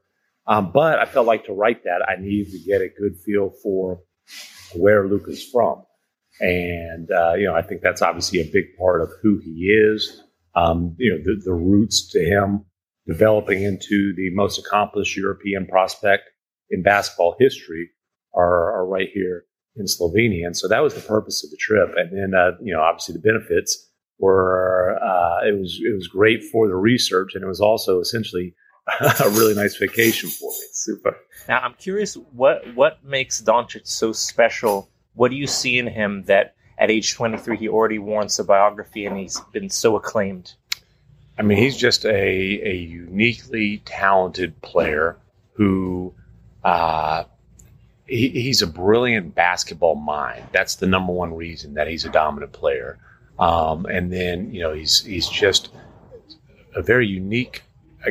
Um, 0.45 0.71
but 0.71 0.99
I 0.99 1.05
felt 1.05 1.25
like 1.25 1.45
to 1.45 1.53
write 1.53 1.83
that, 1.85 2.07
I 2.07 2.21
needed 2.21 2.51
to 2.51 2.59
get 2.59 2.81
a 2.81 2.89
good 2.89 3.17
feel 3.25 3.49
for 3.63 4.01
where 4.75 5.07
Luke 5.07 5.25
is 5.27 5.43
from. 5.43 5.83
And, 6.39 7.09
uh, 7.11 7.33
you 7.33 7.45
know, 7.45 7.55
I 7.55 7.61
think 7.61 7.81
that's 7.81 8.01
obviously 8.01 8.39
a 8.39 8.51
big 8.51 8.65
part 8.79 9.01
of 9.01 9.09
who 9.21 9.39
he 9.43 9.71
is. 9.71 10.21
Um, 10.55 10.95
you 10.97 11.11
know, 11.11 11.17
the, 11.23 11.41
the 11.43 11.53
roots 11.53 12.09
to 12.11 12.19
him 12.19 12.65
developing 13.07 13.63
into 13.63 14.13
the 14.15 14.29
most 14.33 14.59
accomplished 14.59 15.15
European 15.15 15.65
prospect 15.65 16.23
in 16.69 16.83
basketball 16.83 17.35
history 17.39 17.89
are, 18.35 18.73
are 18.73 18.87
right 18.87 19.09
here 19.13 19.45
in 19.75 19.85
Slovenia. 19.85 20.45
And 20.45 20.57
so 20.57 20.67
that 20.67 20.81
was 20.81 20.93
the 20.93 21.01
purpose 21.01 21.43
of 21.43 21.49
the 21.51 21.57
trip. 21.57 21.89
And 21.95 22.11
then, 22.11 22.39
uh, 22.39 22.51
you 22.61 22.73
know, 22.73 22.81
obviously 22.81 23.13
the 23.13 23.21
benefits 23.21 23.89
were, 24.19 24.97
uh, 25.01 25.47
it 25.47 25.57
was, 25.57 25.79
it 25.81 25.93
was 25.93 26.07
great 26.07 26.43
for 26.43 26.67
the 26.67 26.75
research 26.75 27.33
and 27.35 27.43
it 27.43 27.47
was 27.47 27.61
also 27.61 27.99
essentially 27.99 28.53
a 28.99 29.29
really 29.29 29.53
nice 29.53 29.75
vacation 29.77 30.29
for 30.29 30.49
me. 30.49 30.67
Super. 30.71 31.17
Now 31.47 31.59
I'm 31.59 31.75
curious 31.75 32.15
what, 32.15 32.63
what 32.75 33.03
makes 33.03 33.41
Doncic 33.41 33.87
so 33.87 34.11
special? 34.11 34.89
What 35.17 35.31
do 35.31 35.37
you 35.37 35.47
see 35.47 35.79
in 35.79 35.87
him 35.87 36.23
that 36.23 36.55
at 36.77 36.91
age 36.91 37.13
23 37.15 37.57
he 37.57 37.67
already 37.67 37.97
warrants 37.97 38.37
a 38.37 38.43
biography 38.43 39.05
and 39.05 39.17
he's 39.17 39.39
been 39.51 39.69
so 39.69 39.95
acclaimed? 39.95 40.53
I 41.39 41.41
mean, 41.41 41.57
he's 41.57 41.75
just 41.75 42.05
a, 42.05 42.67
a 42.67 42.75
uniquely 42.75 43.79
talented 43.79 44.61
player 44.61 45.17
who, 45.53 46.13
uh, 46.63 47.23
he, 48.05 48.29
he's 48.29 48.61
a 48.61 48.67
brilliant 48.67 49.33
basketball 49.33 49.95
mind. 49.95 50.45
That's 50.51 50.75
the 50.75 50.87
number 50.87 51.13
one 51.13 51.33
reason 51.33 51.73
that 51.73 51.87
he's 51.87 52.05
a 52.05 52.09
dominant 52.09 52.53
player. 52.53 52.99
Um, 53.39 53.85
and 53.85 54.11
then 54.11 54.51
you 54.51 54.61
know 54.61 54.73
he's 54.73 55.03
he's 55.03 55.27
just 55.27 55.69
a 56.75 56.81
very 56.81 57.07
unique 57.07 57.63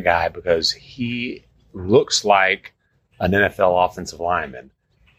guy 0.04 0.28
because 0.28 0.70
he 0.70 1.44
looks 1.72 2.24
like 2.24 2.74
an 3.18 3.32
NFL 3.32 3.86
offensive 3.86 4.20
lineman 4.20 4.70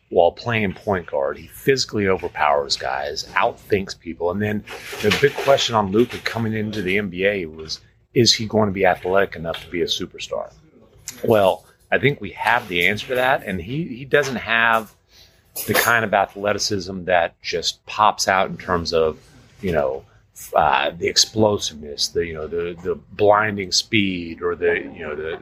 while 0.09 0.31
playing 0.31 0.73
point 0.73 1.05
guard. 1.07 1.37
He 1.37 1.47
physically 1.47 2.07
overpowers 2.07 2.77
guys, 2.77 3.25
outthinks 3.35 3.97
people. 3.97 4.31
And 4.31 4.41
then 4.41 4.63
the 5.01 5.17
big 5.21 5.33
question 5.33 5.75
on 5.75 5.91
Luka 5.91 6.17
coming 6.19 6.53
into 6.53 6.81
the 6.81 6.97
NBA 6.97 7.53
was 7.53 7.81
is 8.13 8.33
he 8.33 8.45
going 8.45 8.67
to 8.67 8.73
be 8.73 8.85
athletic 8.85 9.35
enough 9.35 9.63
to 9.63 9.69
be 9.69 9.81
a 9.81 9.85
superstar? 9.85 10.51
Well, 11.23 11.65
I 11.91 11.99
think 11.99 12.19
we 12.19 12.31
have 12.31 12.67
the 12.67 12.87
answer 12.87 13.07
to 13.07 13.15
that. 13.15 13.43
And 13.43 13.61
he, 13.61 13.85
he 13.85 14.05
doesn't 14.05 14.37
have 14.37 14.93
the 15.67 15.73
kind 15.73 16.03
of 16.03 16.13
athleticism 16.13 17.05
that 17.05 17.39
just 17.41 17.85
pops 17.85 18.27
out 18.27 18.49
in 18.49 18.57
terms 18.57 18.93
of, 18.93 19.19
you 19.61 19.71
know, 19.71 20.03
uh, 20.55 20.91
the 20.91 21.07
explosiveness, 21.07 22.09
the 22.09 22.25
you 22.25 22.33
know 22.33 22.47
the 22.47 22.77
the 22.83 22.95
blinding 23.13 23.71
speed, 23.71 24.41
or 24.41 24.55
the 24.55 24.75
you 24.93 24.99
know 24.99 25.15
the 25.15 25.39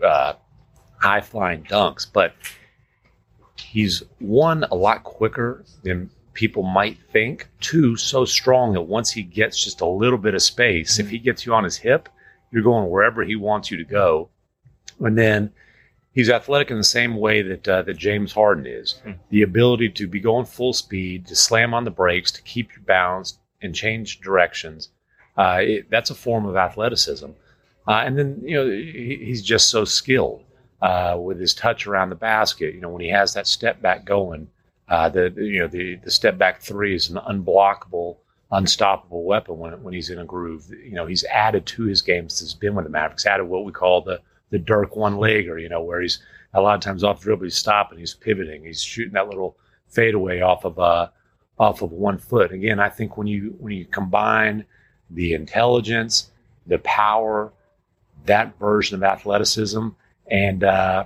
the 0.00 0.04
uh, 0.04 0.34
high 1.00 1.20
flying 1.20 1.62
dunks, 1.62 2.06
but 2.12 2.34
he's 3.72 4.02
one 4.18 4.64
a 4.64 4.74
lot 4.74 5.02
quicker 5.02 5.64
than 5.82 6.10
people 6.34 6.62
might 6.62 6.98
think. 7.10 7.48
Two, 7.60 7.96
so 7.96 8.26
strong 8.26 8.74
that 8.74 8.82
once 8.82 9.10
he 9.10 9.22
gets 9.22 9.64
just 9.64 9.80
a 9.80 9.86
little 9.86 10.18
bit 10.18 10.34
of 10.34 10.42
space, 10.42 10.98
if 10.98 11.08
he 11.08 11.18
gets 11.18 11.46
you 11.46 11.54
on 11.54 11.64
his 11.64 11.78
hip, 11.78 12.10
you're 12.50 12.62
going 12.62 12.90
wherever 12.90 13.24
he 13.24 13.34
wants 13.34 13.70
you 13.70 13.78
to 13.78 13.84
go. 13.84 14.28
And 15.00 15.16
then 15.16 15.52
he's 16.12 16.28
athletic 16.28 16.70
in 16.70 16.76
the 16.76 16.84
same 16.84 17.16
way 17.16 17.40
that 17.40 17.66
uh, 17.66 17.80
that 17.82 17.96
James 17.96 18.32
Harden 18.32 18.66
is. 18.66 19.00
Hmm. 19.04 19.12
The 19.30 19.40
ability 19.40 19.88
to 19.88 20.06
be 20.06 20.20
going 20.20 20.44
full 20.44 20.74
speed, 20.74 21.26
to 21.28 21.34
slam 21.34 21.72
on 21.72 21.84
the 21.84 21.90
brakes, 21.90 22.30
to 22.32 22.42
keep 22.42 22.72
your 22.76 22.84
balance, 22.84 23.38
and 23.62 23.74
change 23.74 24.20
directions. 24.20 24.90
Uh, 25.38 25.60
it, 25.62 25.90
that's 25.90 26.10
a 26.10 26.14
form 26.14 26.44
of 26.44 26.56
athleticism. 26.56 27.30
Uh, 27.88 28.02
and 28.04 28.18
then 28.18 28.42
you 28.44 28.54
know 28.54 28.70
he, 28.70 29.18
he's 29.24 29.42
just 29.42 29.70
so 29.70 29.86
skilled 29.86 30.44
uh, 30.82 31.16
with 31.18 31.38
his 31.38 31.54
touch 31.54 31.86
around 31.86 32.10
the 32.10 32.16
basket. 32.16 32.74
You 32.74 32.80
know 32.80 32.90
when 32.90 33.02
he 33.02 33.08
has 33.08 33.32
that 33.34 33.46
step 33.46 33.80
back 33.80 34.04
going, 34.04 34.48
uh, 34.88 35.08
the 35.08 35.32
you 35.36 35.60
know 35.60 35.68
the 35.68 35.96
the 35.96 36.10
step 36.10 36.36
back 36.36 36.60
three 36.60 36.94
is 36.94 37.08
an 37.08 37.16
unblockable, 37.16 38.16
unstoppable 38.50 39.24
weapon 39.24 39.58
when 39.58 39.82
when 39.82 39.94
he's 39.94 40.10
in 40.10 40.18
a 40.18 40.24
groove. 40.24 40.68
You 40.70 40.94
know 40.94 41.06
he's 41.06 41.24
added 41.24 41.64
to 41.66 41.84
his 41.84 42.02
game 42.02 42.28
since 42.28 42.50
he's 42.50 42.58
been 42.58 42.74
with 42.74 42.84
the 42.84 42.90
Mavericks. 42.90 43.24
Added 43.24 43.44
what 43.44 43.64
we 43.64 43.72
call 43.72 44.02
the 44.02 44.20
the 44.50 44.58
Dirk 44.58 44.96
one 44.96 45.16
legger. 45.16 45.60
You 45.62 45.68
know 45.68 45.82
where 45.82 46.02
he's 46.02 46.20
a 46.52 46.60
lot 46.60 46.74
of 46.74 46.80
times 46.80 47.02
off 47.02 47.22
dribble, 47.22 47.44
he's 47.44 47.56
stopping, 47.56 47.98
he's 47.98 48.14
pivoting, 48.14 48.64
he's 48.64 48.82
shooting 48.82 49.14
that 49.14 49.28
little 49.28 49.56
fadeaway 49.88 50.40
off 50.40 50.64
of 50.64 50.78
uh 50.78 51.08
off 51.58 51.82
of 51.82 51.92
one 51.92 52.18
foot. 52.18 52.50
Again, 52.50 52.80
I 52.80 52.88
think 52.88 53.16
when 53.16 53.28
you 53.28 53.54
when 53.58 53.72
you 53.72 53.84
combine 53.84 54.64
the 55.10 55.34
intelligence, 55.34 56.30
the 56.66 56.78
power, 56.78 57.52
that 58.24 58.58
version 58.58 58.96
of 58.96 59.02
athleticism, 59.04 59.88
and 60.32 60.64
uh, 60.64 61.04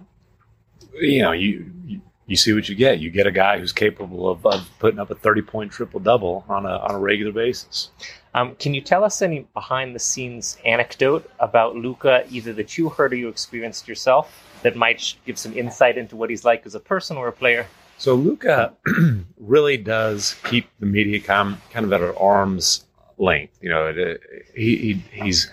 you 0.95 1.21
know 1.21 1.33
you, 1.33 1.71
you 1.85 2.00
you 2.26 2.37
see 2.37 2.52
what 2.52 2.68
you 2.68 2.75
get. 2.75 3.00
You 3.00 3.11
get 3.11 3.26
a 3.26 3.33
guy 3.33 3.59
who's 3.59 3.73
capable 3.73 4.30
of, 4.30 4.47
of 4.47 4.68
putting 4.78 4.99
up 4.99 5.11
a 5.11 5.14
thirty 5.14 5.42
point 5.42 5.73
triple 5.73 6.00
double 6.00 6.45
on 6.49 6.64
a 6.64 6.76
on 6.78 6.95
a 6.95 6.99
regular 6.99 7.33
basis. 7.33 7.90
Um, 8.35 8.54
can 8.56 8.73
you 8.73 8.80
tell 8.80 9.02
us 9.02 9.21
any 9.23 9.47
behind 9.52 9.95
the 9.95 9.99
scenes 9.99 10.59
anecdote 10.64 11.30
about 11.40 11.75
Luka, 11.75 12.25
either 12.30 12.52
that 12.52 12.78
you 12.78 12.88
heard 12.88 13.12
or 13.12 13.16
you 13.16 13.28
experienced 13.28 13.88
yourself, 13.88 14.45
that 14.62 14.76
might 14.76 15.16
give 15.25 15.38
some 15.38 15.56
insight 15.56 15.97
into 15.99 16.16
what 16.16 16.30
he's 16.30 16.45
like 16.45 16.66
as 16.66 16.75
a 16.75 16.80
person 16.80 17.16
or 17.16 17.28
a 17.28 17.33
player? 17.33 17.66
So 17.99 18.14
Luka 18.14 18.75
really 19.38 19.78
does 19.78 20.37
keep 20.45 20.68
the 20.80 20.87
media 20.87 21.18
com- 21.18 21.62
kind 21.71 21.87
of 21.87 21.92
at 21.95 22.02
an 22.02 22.14
arm's 22.21 22.85
length. 23.16 23.56
You 23.62 23.71
know, 23.71 23.87
it, 23.87 24.21
he, 24.54 24.76
he 24.76 24.92
he's 25.23 25.50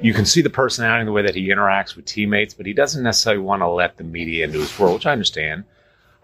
you 0.00 0.14
can 0.14 0.24
see 0.24 0.42
the 0.42 0.50
personality 0.50 1.04
the 1.04 1.12
way 1.12 1.22
that 1.22 1.34
he 1.34 1.48
interacts 1.48 1.96
with 1.96 2.04
teammates, 2.04 2.54
but 2.54 2.66
he 2.66 2.72
doesn't 2.72 3.02
necessarily 3.02 3.42
want 3.42 3.62
to 3.62 3.68
let 3.68 3.96
the 3.96 4.04
media 4.04 4.44
into 4.44 4.58
his 4.58 4.78
world, 4.78 4.94
which 4.94 5.06
I 5.06 5.12
understand. 5.12 5.64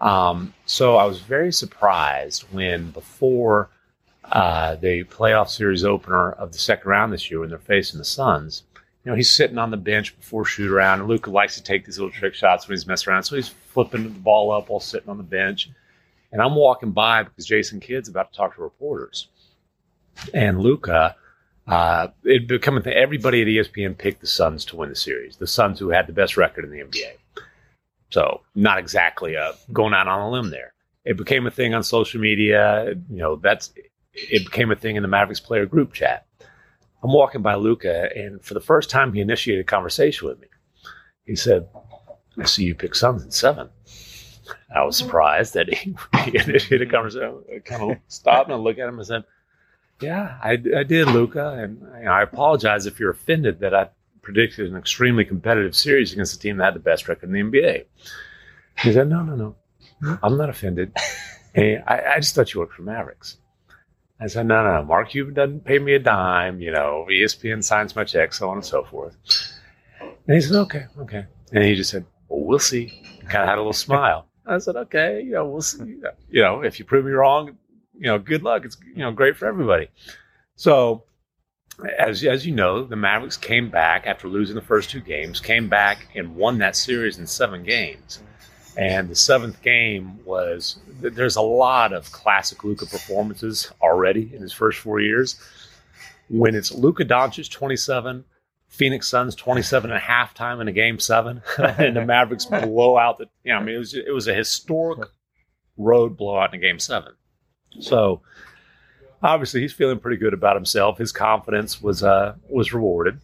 Um, 0.01 0.53
so 0.65 0.97
I 0.97 1.05
was 1.05 1.19
very 1.19 1.51
surprised 1.51 2.43
when 2.51 2.91
before 2.91 3.69
uh, 4.23 4.75
the 4.75 5.03
playoff 5.05 5.49
series 5.49 5.83
opener 5.83 6.31
of 6.31 6.51
the 6.51 6.57
second 6.57 6.89
round 6.89 7.13
this 7.13 7.29
year, 7.29 7.39
when 7.39 7.49
they're 7.49 7.59
facing 7.59 7.97
the 7.97 8.05
Suns, 8.05 8.63
you 9.03 9.11
know, 9.11 9.15
he's 9.15 9.31
sitting 9.31 9.57
on 9.57 9.71
the 9.71 9.77
bench 9.77 10.17
before 10.17 10.45
shoot 10.45 10.71
around, 10.71 10.99
and 10.99 11.07
Luka 11.07 11.29
likes 11.29 11.55
to 11.55 11.63
take 11.63 11.85
these 11.85 11.99
little 11.99 12.11
trick 12.11 12.33
shots 12.33 12.67
when 12.67 12.75
he's 12.75 12.87
messing 12.87 13.11
around. 13.11 13.23
So 13.23 13.35
he's 13.35 13.49
flipping 13.49 14.03
the 14.03 14.09
ball 14.09 14.51
up 14.51 14.69
while 14.69 14.79
sitting 14.79 15.09
on 15.09 15.17
the 15.17 15.23
bench. 15.23 15.69
And 16.31 16.41
I'm 16.41 16.55
walking 16.55 16.91
by 16.91 17.23
because 17.23 17.45
Jason 17.45 17.79
Kidd's 17.79 18.09
about 18.09 18.31
to 18.31 18.37
talk 18.37 18.55
to 18.55 18.61
reporters. 18.61 19.27
And 20.33 20.59
Luka, 20.59 21.15
uh, 21.67 22.07
it 22.23 22.51
a 22.51 22.81
thing. 22.81 22.93
Everybody 22.93 23.41
at 23.41 23.47
ESPN 23.47 23.97
picked 23.97 24.21
the 24.21 24.27
Suns 24.27 24.65
to 24.65 24.75
win 24.75 24.89
the 24.89 24.95
series. 24.95 25.37
The 25.37 25.47
Suns 25.47 25.79
who 25.79 25.89
had 25.89 26.07
the 26.07 26.13
best 26.13 26.37
record 26.37 26.63
in 26.63 26.71
the 26.71 26.79
NBA. 26.79 27.13
So 28.11 28.41
not 28.53 28.77
exactly 28.77 29.35
uh, 29.35 29.53
going 29.73 29.93
out 29.93 30.07
on 30.07 30.21
a 30.21 30.29
limb 30.29 30.51
there. 30.51 30.73
It 31.03 31.17
became 31.17 31.47
a 31.47 31.51
thing 31.51 31.73
on 31.73 31.83
social 31.83 32.21
media. 32.21 32.93
You 33.09 33.17
know, 33.17 33.35
that's 33.35 33.73
it 34.13 34.45
became 34.45 34.71
a 34.71 34.75
thing 34.75 34.95
in 34.95 35.01
the 35.01 35.09
Mavericks 35.09 35.39
player 35.39 35.65
group 35.65 35.93
chat. 35.93 36.25
I'm 37.03 37.11
walking 37.11 37.41
by 37.41 37.55
Luka, 37.55 38.09
and 38.15 38.43
for 38.43 38.53
the 38.53 38.59
first 38.59 38.89
time, 38.89 39.13
he 39.13 39.21
initiated 39.21 39.61
a 39.61 39.67
conversation 39.67 40.27
with 40.27 40.39
me. 40.39 40.47
He 41.25 41.35
said, 41.35 41.67
"I 42.37 42.45
see 42.45 42.63
you 42.63 42.75
pick 42.75 42.95
Suns 42.95 43.23
in 43.23 43.31
seven. 43.31 43.69
I 44.73 44.83
was 44.83 44.97
surprised 44.97 45.55
that 45.55 45.73
he, 45.73 45.95
he 46.23 46.37
initiated 46.37 46.87
a 46.87 46.91
conversation. 46.91 47.43
I 47.53 47.59
kind 47.59 47.91
of 47.91 47.97
stopped 48.07 48.49
and 48.49 48.63
looked 48.63 48.79
at 48.79 48.87
him 48.87 48.97
and 48.97 49.07
said, 49.07 49.23
"Yeah, 50.01 50.37
I, 50.43 50.51
I 50.51 50.83
did, 50.83 51.07
Luka, 51.07 51.51
and 51.51 51.79
you 51.99 52.05
know, 52.05 52.11
I 52.11 52.21
apologize 52.21 52.85
if 52.85 52.99
you're 52.99 53.11
offended 53.11 53.59
that 53.59 53.73
I 53.73 53.89
predicted 54.21 54.69
an 54.69 54.77
extremely 54.77 55.25
competitive 55.25 55.75
series 55.75 56.13
against 56.13 56.35
a 56.35 56.39
team 56.39 56.57
that 56.57 56.65
had 56.65 56.75
the 56.75 56.79
best 56.79 57.07
record 57.07 57.29
in 57.29 57.33
the 57.33 57.59
NBA." 57.59 57.85
He 58.79 58.93
said, 58.93 59.07
"No, 59.07 59.23
no, 59.23 59.35
no, 59.35 60.17
I'm 60.23 60.37
not 60.37 60.49
offended. 60.49 60.95
Hey, 61.53 61.77
I, 61.77 62.15
I 62.15 62.19
just 62.19 62.35
thought 62.35 62.53
you 62.53 62.59
worked 62.59 62.73
for 62.73 62.81
Mavericks." 62.81 63.37
I 64.19 64.27
said, 64.27 64.47
no, 64.47 64.63
no, 64.63 64.83
Mark 64.83 65.09
Cuban 65.09 65.33
doesn't 65.33 65.65
pay 65.65 65.79
me 65.79 65.93
a 65.93 65.99
dime. 65.99 66.61
You 66.61 66.71
know, 66.71 67.05
ESPN 67.09 67.63
signs 67.63 67.95
my 67.95 68.03
check, 68.03 68.33
so 68.33 68.49
on 68.49 68.57
and 68.57 68.65
so 68.65 68.83
forth. 68.83 69.15
And 70.01 70.35
he 70.35 70.41
said, 70.41 70.55
okay, 70.55 70.85
okay. 70.99 71.25
And 71.51 71.63
he 71.63 71.75
just 71.75 71.91
said, 71.91 72.05
well, 72.29 72.41
we'll 72.45 72.59
see. 72.59 73.01
Kind 73.29 73.43
of 73.43 73.49
had 73.49 73.57
a 73.57 73.61
little 73.61 73.73
smile. 73.73 74.27
I 74.45 74.57
said, 74.59 74.75
okay, 74.75 75.21
you 75.21 75.31
know, 75.31 75.45
we'll 75.47 75.61
see. 75.61 75.97
You 76.29 76.41
know, 76.41 76.61
if 76.61 76.79
you 76.79 76.85
prove 76.85 77.05
me 77.05 77.11
wrong, 77.11 77.57
you 77.97 78.07
know, 78.07 78.19
good 78.19 78.43
luck. 78.43 78.65
It's, 78.65 78.77
you 78.87 78.99
know, 78.99 79.11
great 79.11 79.37
for 79.37 79.45
everybody. 79.45 79.89
So, 80.55 81.03
as, 81.97 82.23
as 82.23 82.45
you 82.45 82.53
know, 82.53 82.83
the 82.83 82.95
Mavericks 82.95 83.37
came 83.37 83.69
back 83.69 84.07
after 84.07 84.27
losing 84.27 84.55
the 84.55 84.61
first 84.61 84.89
two 84.89 85.01
games, 85.01 85.39
came 85.39 85.67
back 85.67 86.07
and 86.15 86.35
won 86.35 86.59
that 86.59 86.75
series 86.75 87.17
in 87.17 87.27
seven 87.27 87.63
games. 87.63 88.19
And 88.77 89.09
the 89.09 89.15
seventh 89.15 89.61
game 89.61 90.23
was 90.25 90.79
there's 90.99 91.37
a 91.37 91.41
lot 91.41 91.93
of 91.93 92.11
classic 92.11 92.63
Luka 92.63 92.85
performances 92.85 93.71
already 93.81 94.31
in 94.33 94.41
his 94.41 94.51
first 94.51 94.79
four 94.79 94.99
years. 94.99 95.39
When 96.29 96.55
it's 96.55 96.73
Luka 96.73 97.05
Doncic 97.05 97.49
27, 97.49 98.25
Phoenix 98.67 99.07
Suns 99.07 99.35
27 99.35 99.91
and 99.91 99.97
a 99.97 100.01
half 100.01 100.33
time 100.33 100.59
in 100.59 100.67
a 100.67 100.73
game 100.73 100.99
seven, 100.99 101.41
and 101.57 101.95
the 101.95 102.05
Mavericks 102.05 102.45
blow 102.63 102.97
out 102.97 103.17
the 103.17 103.27
you 103.43 103.53
know, 103.53 103.59
I 103.59 103.63
mean 103.63 103.75
it 103.75 103.79
was 103.79 103.93
it 103.93 104.13
was 104.13 104.27
a 104.27 104.33
historic 104.33 105.07
road 105.77 106.17
blowout 106.17 106.53
in 106.53 106.59
a 106.59 106.61
game 106.61 106.79
seven. 106.79 107.13
So 107.79 108.21
obviously 109.21 109.61
he's 109.61 109.73
feeling 109.73 109.99
pretty 109.99 110.17
good 110.17 110.33
about 110.33 110.55
himself. 110.55 110.97
His 110.97 111.11
confidence 111.11 111.81
was 111.81 112.03
uh 112.03 112.35
was 112.47 112.73
rewarded. 112.73 113.19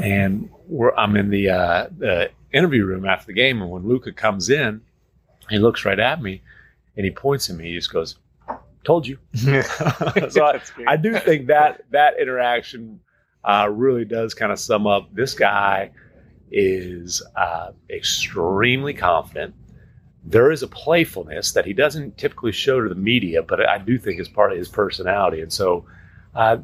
And 0.00 0.48
we're, 0.66 0.94
I'm 0.94 1.14
in 1.16 1.30
the 1.30 1.50
uh, 1.50 1.88
the 1.96 2.30
interview 2.52 2.86
room 2.86 3.04
after 3.04 3.26
the 3.26 3.34
game, 3.34 3.60
and 3.60 3.70
when 3.70 3.86
Luka 3.86 4.12
comes 4.12 4.48
in, 4.48 4.80
he 5.50 5.58
looks 5.58 5.84
right 5.84 5.98
at 5.98 6.22
me, 6.22 6.40
and 6.96 7.04
he 7.04 7.10
points 7.10 7.50
at 7.50 7.56
me. 7.56 7.68
He 7.68 7.74
just 7.74 7.92
goes, 7.92 8.16
"Told 8.84 9.06
you." 9.06 9.18
so 9.34 10.46
I, 10.46 10.60
I, 10.86 10.96
do 10.96 11.18
think 11.18 11.48
that 11.48 11.82
that 11.90 12.18
interaction 12.18 13.00
uh, 13.44 13.68
really 13.70 14.06
does 14.06 14.32
kind 14.32 14.52
of 14.52 14.58
sum 14.58 14.86
up. 14.86 15.14
This 15.14 15.34
guy 15.34 15.90
is 16.50 17.22
uh, 17.36 17.72
extremely 17.90 18.94
confident. 18.94 19.54
There 20.26 20.50
is 20.50 20.62
a 20.62 20.68
playfulness 20.68 21.52
that 21.52 21.66
he 21.66 21.72
doesn't 21.74 22.16
typically 22.16 22.52
show 22.52 22.80
to 22.80 22.88
the 22.88 22.94
media, 22.94 23.42
but 23.42 23.66
I 23.68 23.78
do 23.78 23.98
think 23.98 24.20
is 24.20 24.28
part 24.28 24.52
of 24.52 24.58
his 24.58 24.68
personality. 24.68 25.40
And 25.42 25.52
so, 25.52 25.84
uh, 26.34 26.58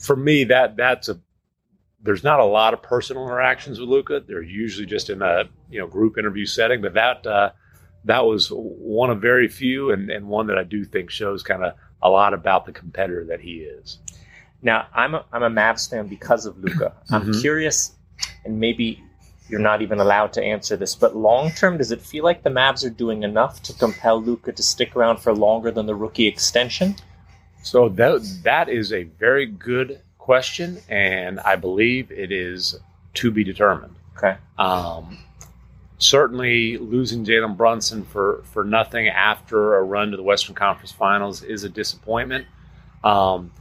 for 0.00 0.16
me, 0.16 0.44
that 0.44 0.76
that's 0.76 1.08
a 1.08 1.20
there's 2.04 2.24
not 2.24 2.40
a 2.40 2.44
lot 2.44 2.74
of 2.74 2.82
personal 2.82 3.24
interactions 3.24 3.78
with 3.78 3.88
Luka. 3.88 4.24
They're 4.26 4.42
usually 4.42 4.86
just 4.86 5.08
in 5.10 5.22
a 5.22 5.44
you 5.70 5.78
know 5.78 5.86
group 5.86 6.18
interview 6.18 6.44
setting, 6.46 6.80
but 6.82 6.94
that 6.94 7.24
uh, 7.26 7.50
that 8.04 8.24
was 8.26 8.48
one 8.50 9.10
of 9.10 9.20
very 9.20 9.46
few, 9.46 9.92
and, 9.92 10.10
and 10.10 10.26
one 10.26 10.48
that 10.48 10.58
I 10.58 10.64
do 10.64 10.84
think 10.84 11.10
shows 11.10 11.44
kind 11.44 11.62
of 11.64 11.74
a 12.02 12.10
lot 12.10 12.34
about 12.34 12.66
the 12.66 12.72
competitor 12.72 13.24
that 13.26 13.40
he 13.40 13.58
is. 13.58 14.00
Now, 14.60 14.88
I'm 14.92 15.14
a, 15.14 15.24
I'm 15.32 15.44
a 15.44 15.50
Mavs 15.50 15.88
fan 15.88 16.08
because 16.08 16.46
of 16.46 16.58
Luka. 16.58 16.94
I'm 17.10 17.26
Mhm. 17.26 17.40
curious, 17.40 17.94
and 18.44 18.58
maybe 18.58 19.00
you're 19.52 19.60
not 19.60 19.82
even 19.82 20.00
allowed 20.00 20.32
to 20.32 20.42
answer 20.42 20.78
this, 20.78 20.94
but 20.94 21.14
long 21.14 21.50
term, 21.50 21.76
does 21.76 21.92
it 21.92 22.00
feel 22.00 22.24
like 22.24 22.42
the 22.42 22.48
Mavs 22.48 22.86
are 22.86 22.90
doing 22.90 23.22
enough 23.22 23.62
to 23.64 23.74
compel 23.74 24.20
Luka 24.20 24.50
to 24.50 24.62
stick 24.62 24.96
around 24.96 25.18
for 25.18 25.34
longer 25.34 25.70
than 25.70 25.84
the 25.84 25.94
rookie 25.94 26.26
extension? 26.26 26.96
So 27.62 27.90
that 27.90 28.22
that 28.44 28.70
is 28.70 28.94
a 28.94 29.02
very 29.04 29.44
good 29.44 30.00
question, 30.16 30.78
and 30.88 31.38
I 31.40 31.56
believe 31.56 32.10
it 32.10 32.32
is 32.32 32.80
to 33.14 33.30
be 33.30 33.44
determined. 33.44 33.94
Okay. 34.16 34.38
Um, 34.58 35.18
certainly, 35.98 36.78
losing 36.78 37.22
Jalen 37.26 37.58
Brunson 37.58 38.04
for 38.04 38.42
for 38.52 38.64
nothing 38.64 39.08
after 39.08 39.76
a 39.76 39.82
run 39.82 40.12
to 40.12 40.16
the 40.16 40.22
Western 40.22 40.54
Conference 40.54 40.92
Finals 40.92 41.42
is 41.42 41.62
a 41.62 41.68
disappointment. 41.68 42.46
Um, 43.04 43.52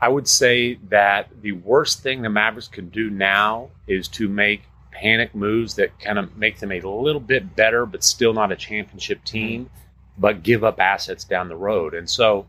I 0.00 0.08
would 0.08 0.26
say 0.26 0.78
that 0.88 1.28
the 1.42 1.52
worst 1.52 2.02
thing 2.02 2.22
the 2.22 2.30
Mavericks 2.30 2.68
can 2.68 2.88
do 2.88 3.10
now 3.10 3.68
is 3.86 4.08
to 4.08 4.26
make 4.26 4.62
panic 4.94 5.34
moves 5.34 5.74
that 5.74 5.98
kind 5.98 6.18
of 6.18 6.36
make 6.36 6.60
them 6.60 6.72
a 6.72 6.80
little 6.80 7.20
bit 7.20 7.56
better, 7.56 7.84
but 7.84 8.04
still 8.04 8.32
not 8.32 8.52
a 8.52 8.56
championship 8.56 9.24
team, 9.24 9.68
but 10.16 10.42
give 10.42 10.62
up 10.62 10.80
assets 10.80 11.24
down 11.24 11.48
the 11.48 11.56
road. 11.56 11.94
And 11.94 12.08
so, 12.08 12.46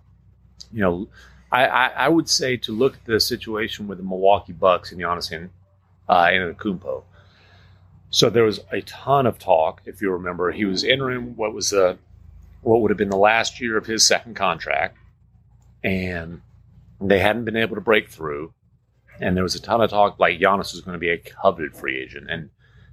you 0.72 0.82
know, 0.82 1.08
I, 1.52 1.66
I, 1.66 1.88
I 1.88 2.08
would 2.08 2.30
say 2.30 2.58
to 2.58 2.72
look 2.72 2.94
at 2.94 3.06
the 3.06 3.20
situation 3.20 3.88
with 3.88 3.98
the 3.98 4.04
Milwaukee 4.04 4.54
Bucks 4.54 4.92
and 4.92 5.02
Giannis 5.02 5.32
and 5.32 5.50
uh, 6.08 6.26
Antetokounmpo. 6.26 7.04
So 8.12 8.30
there 8.30 8.44
was 8.44 8.60
a 8.72 8.82
ton 8.82 9.26
of 9.26 9.40
talk, 9.40 9.82
if 9.86 10.02
you 10.02 10.12
remember. 10.12 10.52
He 10.52 10.66
was 10.66 10.84
entering 10.84 11.36
what 11.36 11.54
was 11.54 11.74
a, 11.74 11.98
what 12.62 12.82
would 12.82 12.92
have 12.92 12.98
been 12.98 13.10
the 13.10 13.18
last 13.18 13.60
year 13.60 13.76
of 13.76 13.86
his 13.86 14.06
second 14.06 14.36
contract, 14.36 14.98
and 15.84 16.42
they 17.02 17.20
hadn't 17.20 17.46
been 17.46 17.58
able 17.58 17.76
to 17.76 17.82
break 17.82 18.10
through. 18.10 18.54
And 19.20 19.36
there 19.36 19.44
was 19.44 19.56
a 19.56 19.62
ton 19.62 19.82
of 19.82 19.90
talk 19.90 20.20
like 20.20 20.40
Giannis 20.40 20.74
was 20.74 20.82
going 20.82 20.94
to 20.94 21.00
be 21.00 21.10
a 21.10 21.18
coveted 21.18 21.76
free 21.76 22.00
agent, 22.00 22.30
and 22.30 22.50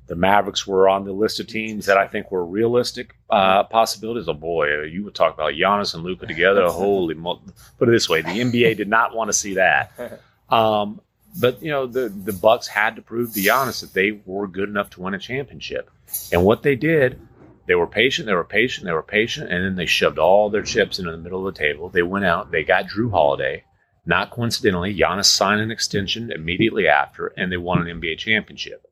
the 0.07 0.17
Mavericks 0.17 0.67
were 0.67 0.89
on 0.89 1.05
the 1.05 1.13
list 1.13 1.41
of 1.41 1.47
teams 1.47 1.87
that 1.87 1.97
I 1.97 2.07
think 2.07 2.31
were 2.31 2.45
realistic 2.45 3.17
uh, 3.31 3.65
possibilities. 3.65 4.29
Oh 4.29 4.35
boy, 4.35 4.83
you 4.83 5.05
would 5.05 5.15
talk 5.15 5.35
about 5.35 5.55
Giannis 5.55 5.95
and 5.95 6.03
Luka 6.03 6.27
together. 6.27 6.67
Holy, 6.69 7.15
mo- 7.15 7.41
put 7.79 7.89
it 7.89 7.93
this 7.93 8.09
way: 8.09 8.23
the 8.23 8.29
NBA 8.29 8.77
did 8.77 8.89
not 8.89 9.15
want 9.15 9.29
to 9.29 9.33
see 9.33 9.55
that. 9.55 10.21
Um, 10.51 11.01
but 11.41 11.63
you 11.63 11.71
know, 11.71 11.87
the 11.87 12.11
the 12.11 12.35
Bucks 12.35 12.67
had 12.67 12.97
to 12.97 13.03
prove 13.03 13.33
to 13.33 13.41
Giannis 13.41 13.81
that 13.81 13.95
they 13.95 14.21
were 14.27 14.47
good 14.47 14.69
enough 14.69 14.91
to 14.91 15.01
win 15.01 15.15
a 15.15 15.19
championship, 15.19 15.91
and 16.31 16.45
what 16.45 16.63
they 16.63 16.77
did, 16.77 17.19
they 17.67 17.75
were 17.75 17.87
patient, 17.87 18.27
they 18.27 18.35
were 18.35 18.45
patient, 18.45 18.85
they 18.85 18.93
were 18.93 19.03
patient, 19.03 19.51
and 19.51 19.65
then 19.65 19.77
they 19.77 19.87
shoved 19.87 20.19
all 20.19 20.51
their 20.51 20.63
chips 20.63 20.99
into 20.99 21.11
the 21.11 21.17
middle 21.17 21.47
of 21.47 21.55
the 21.55 21.59
table. 21.59 21.89
They 21.89 22.03
went 22.03 22.27
out, 22.27 22.51
they 22.51 22.65
got 22.65 22.89
Jrue 22.89 23.11
Holiday. 23.11 23.65
Not 24.05 24.31
coincidentally, 24.31 24.95
Giannis 24.97 25.27
signed 25.27 25.61
an 25.61 25.71
extension 25.71 26.33
immediately 26.33 26.89
after, 26.89 27.29
and 27.37 27.53
they 27.53 27.57
won 27.57 27.87
an 27.87 28.01
NBA 28.01 28.19
championship. 28.19 28.87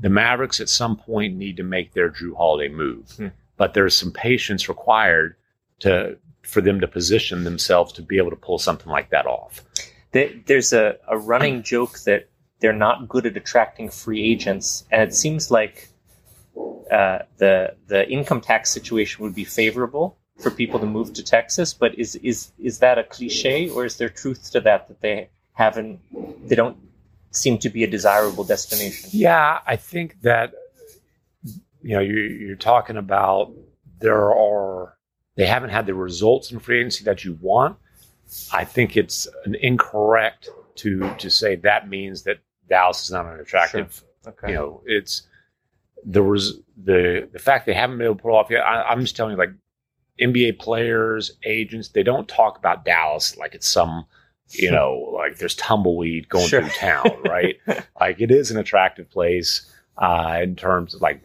The 0.00 0.08
Mavericks 0.08 0.60
at 0.60 0.68
some 0.68 0.96
point 0.96 1.36
need 1.36 1.56
to 1.58 1.62
make 1.62 1.92
their 1.92 2.10
Jrue 2.10 2.36
Holiday 2.36 2.72
move, 2.72 3.10
Hmm. 3.12 3.28
but 3.56 3.74
there's 3.74 3.96
some 3.96 4.12
patience 4.12 4.68
required 4.68 5.36
to 5.80 6.18
for 6.42 6.62
them 6.62 6.80
to 6.80 6.88
position 6.88 7.44
themselves 7.44 7.92
to 7.92 8.02
be 8.02 8.16
able 8.16 8.30
to 8.30 8.36
pull 8.36 8.58
something 8.58 8.90
like 8.90 9.10
that 9.10 9.26
off. 9.26 9.62
There's 10.12 10.72
a, 10.72 10.96
a 11.06 11.16
running 11.18 11.62
joke 11.62 12.00
that 12.00 12.28
they're 12.60 12.72
not 12.72 13.08
good 13.08 13.26
at 13.26 13.36
attracting 13.36 13.90
free 13.90 14.24
agents, 14.32 14.84
and 14.90 15.02
it 15.02 15.14
seems 15.14 15.50
like 15.50 15.88
uh, 16.90 17.20
the 17.36 17.76
the 17.86 18.08
income 18.10 18.40
tax 18.40 18.70
situation 18.70 19.22
would 19.22 19.34
be 19.34 19.44
favorable 19.44 20.18
for 20.42 20.50
people 20.50 20.80
to 20.80 20.86
move 20.86 21.12
to 21.14 21.22
Texas. 21.22 21.74
But 21.74 21.98
is 21.98 22.16
is 22.16 22.52
is 22.58 22.78
that 22.78 22.98
a 22.98 23.04
cliche, 23.04 23.68
or 23.70 23.84
is 23.84 23.96
there 23.96 24.08
truth 24.08 24.50
to 24.52 24.60
that 24.60 24.88
that 24.88 25.00
they 25.00 25.30
haven't 25.52 26.00
they 26.48 26.54
don't 26.54 26.76
seem 27.30 27.58
to 27.58 27.68
be 27.68 27.84
a 27.84 27.86
desirable 27.86 28.44
destination? 28.44 29.10
Yeah, 29.12 29.60
I 29.66 29.76
think 29.76 30.20
that 30.22 30.54
you 31.82 31.94
know 31.94 32.00
you're, 32.00 32.30
you're 32.30 32.56
talking 32.56 32.96
about 32.96 33.52
there 34.00 34.34
are 34.34 34.96
they 35.36 35.46
haven't 35.46 35.70
had 35.70 35.86
the 35.86 35.94
results 35.94 36.50
in 36.52 36.58
free 36.58 36.80
agency 36.80 37.04
that 37.04 37.24
you 37.24 37.38
want. 37.40 37.76
I 38.52 38.64
think 38.64 38.96
it's 38.96 39.28
an 39.44 39.54
incorrect 39.56 40.48
to 40.76 41.14
to 41.18 41.30
say 41.30 41.56
that 41.56 41.88
means 41.88 42.22
that 42.22 42.38
Dallas 42.68 43.02
is 43.04 43.10
not 43.10 43.26
an 43.26 43.40
attractive. 43.40 44.02
Sure. 44.24 44.32
Okay. 44.32 44.48
You 44.48 44.54
know, 44.54 44.82
it's 44.86 45.22
there 46.04 46.22
was 46.22 46.60
the 46.82 47.28
the 47.32 47.38
fact 47.38 47.66
they 47.66 47.74
haven't 47.74 47.98
been 47.98 48.06
able 48.06 48.16
to 48.16 48.22
pull 48.22 48.34
off 48.34 48.50
yet. 48.50 48.60
I, 48.60 48.82
I'm 48.82 49.00
just 49.00 49.16
telling 49.16 49.32
you, 49.32 49.38
like 49.38 49.52
NBA 50.20 50.58
players, 50.58 51.32
agents, 51.44 51.88
they 51.88 52.02
don't 52.02 52.28
talk 52.28 52.58
about 52.58 52.84
Dallas 52.84 53.36
like 53.36 53.54
it's 53.54 53.68
some 53.68 54.04
you 54.50 54.70
know 54.76 55.12
like 55.14 55.38
there's 55.38 55.54
tumbleweed 55.54 56.28
going 56.28 56.46
Sure. 56.48 56.60
through 56.62 56.70
town, 56.70 57.22
right? 57.24 57.56
like 58.00 58.20
it 58.20 58.30
is 58.30 58.50
an 58.50 58.58
attractive 58.58 59.08
place 59.10 59.70
uh, 59.98 60.40
in 60.42 60.56
terms 60.56 60.94
of 60.94 61.00
like 61.02 61.22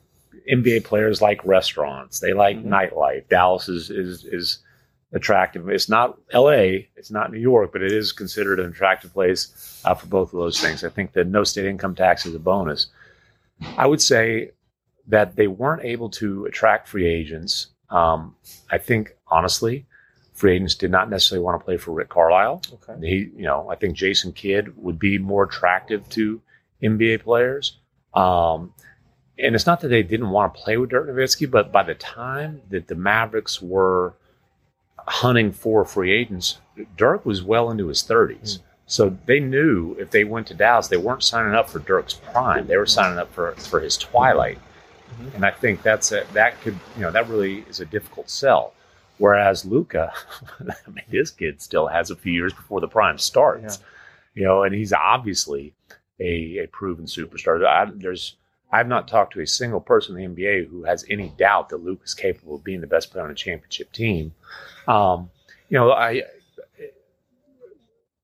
NBA 0.51 0.83
players 0.83 1.21
like 1.21 1.43
restaurants, 1.45 2.19
they 2.19 2.33
like 2.33 2.57
Mhm. 2.57 2.65
nightlife. 2.67 3.27
Dallas 3.29 3.67
is 3.67 3.89
is 3.89 4.25
is 4.25 4.59
attractive. 5.13 5.69
It's 5.69 5.87
not 5.87 6.17
L.A., 6.31 6.89
it's 6.97 7.09
not 7.09 7.31
New 7.31 7.39
York, 7.39 7.71
but 7.71 7.81
it 7.81 7.91
is 7.91 8.11
considered 8.11 8.59
an 8.59 8.67
attractive 8.69 9.13
place 9.13 9.81
uh, 9.85 9.93
for 9.93 10.07
both 10.07 10.33
of 10.33 10.39
those 10.39 10.59
things. 10.59 10.83
I 10.83 10.89
think 10.89 11.13
the 11.13 11.23
no 11.23 11.43
state 11.45 11.65
income 11.65 11.95
tax 11.95 12.25
is 12.25 12.35
a 12.35 12.39
bonus. 12.39 12.87
I 13.77 13.87
would 13.87 14.01
say 14.01 14.51
that 15.07 15.35
they 15.37 15.47
weren't 15.47 15.83
able 15.85 16.09
to 16.09 16.45
attract 16.45 16.87
free 16.89 17.07
agents. 17.07 17.67
Um, 17.89 18.35
I 18.71 18.77
think 18.77 19.15
honestly, 19.27 19.85
free 20.33 20.55
agents 20.55 20.75
did 20.75 20.91
not 20.91 21.09
necessarily 21.09 21.43
want 21.43 21.59
to 21.59 21.65
play 21.65 21.77
for 21.77 21.91
Rick 21.91 22.09
Carlisle. 22.09 22.61
Okay. 22.73 23.07
He, 23.07 23.15
you 23.35 23.43
know, 23.43 23.69
I 23.69 23.75
think 23.75 23.95
Jason 23.95 24.33
Kidd 24.33 24.77
would 24.77 24.99
be 24.99 25.17
more 25.17 25.43
attractive 25.43 26.07
to 26.09 26.41
NBA 26.83 27.23
players. 27.23 27.77
Um, 28.13 28.73
and 29.37 29.55
it's 29.55 29.65
not 29.65 29.81
that 29.81 29.89
they 29.89 30.03
didn't 30.03 30.29
want 30.29 30.53
to 30.53 30.61
play 30.61 30.77
with 30.77 30.89
Dirk 30.89 31.07
Nowitzki, 31.07 31.49
but 31.49 31.71
by 31.71 31.83
the 31.83 31.95
time 31.95 32.61
that 32.69 32.87
the 32.87 32.95
Mavericks 32.95 33.61
were 33.61 34.15
hunting 34.97 35.51
for 35.51 35.85
free 35.85 36.11
agents, 36.11 36.59
Dirk 36.97 37.25
was 37.25 37.43
well 37.43 37.69
into 37.69 37.87
his 37.87 38.03
30s. 38.03 38.59
So 38.87 39.17
they 39.25 39.39
knew 39.39 39.95
if 39.99 40.11
they 40.11 40.23
went 40.23 40.47
to 40.47 40.53
Dallas, 40.53 40.87
they 40.87 40.97
weren't 40.97 41.23
signing 41.23 41.55
up 41.55 41.69
for 41.69 41.79
Dirk's 41.79 42.13
prime. 42.13 42.67
They 42.67 42.77
were 42.77 42.85
signing 42.85 43.17
up 43.17 43.33
for, 43.33 43.53
for 43.53 43.79
his 43.79 43.97
twilight. 43.97 44.59
Mhm. 45.19 45.35
And 45.35 45.45
I 45.45 45.51
think 45.51 45.81
that's 45.81 46.11
a, 46.11 46.25
that 46.33 46.59
could, 46.61 46.77
you 46.95 47.01
know, 47.01 47.11
that 47.11 47.27
really 47.29 47.59
is 47.69 47.79
a 47.79 47.85
difficult 47.85 48.29
sell. 48.29 48.73
Whereas 49.17 49.65
Luka, 49.65 50.11
I 50.59 50.89
mean, 50.89 51.05
this 51.09 51.31
kid 51.31 51.61
still 51.61 51.87
has 51.87 52.11
a 52.11 52.15
few 52.15 52.33
years 52.33 52.53
before 52.53 52.81
the 52.81 52.87
prime 52.87 53.17
starts, 53.17 53.79
you 54.33 54.43
know, 54.43 54.63
and 54.63 54.75
he's 54.75 54.91
obviously 54.91 55.73
a, 56.19 56.59
a 56.63 56.67
proven 56.67 57.05
superstar. 57.05 57.65
I, 57.65 57.89
there's, 57.93 58.35
I've 58.71 58.87
not 58.87 59.07
talked 59.07 59.33
to 59.33 59.41
a 59.41 59.47
single 59.47 59.79
person 59.79 60.17
in 60.17 60.35
the 60.35 60.41
NBA 60.43 60.67
who 60.69 60.83
has 60.83 61.05
any 61.09 61.29
doubt 61.37 61.69
that 61.69 61.77
Luke 61.77 62.01
is 62.03 62.13
capable 62.13 62.55
of 62.55 62.63
being 62.63 62.81
the 62.81 62.87
best 62.87 63.11
player 63.11 63.23
on 63.23 63.31
a 63.31 63.35
championship 63.35 63.91
team. 63.93 64.33
Um, 64.87 65.29
you 65.69 65.77
know, 65.77 65.91
I 65.91 66.23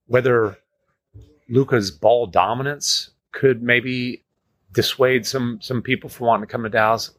whether 0.08 0.58
Luka's 1.48 1.90
ball 1.90 2.28
dominance 2.28 3.12
could 3.32 3.64
maybe 3.64 4.24
dissuade 4.74 5.26
some 5.26 5.60
some 5.62 5.82
people 5.82 6.10
from 6.10 6.28
wanting 6.28 6.48
to 6.48 6.52
come 6.52 6.64
to 6.64 6.70
Dallas. 6.70 7.12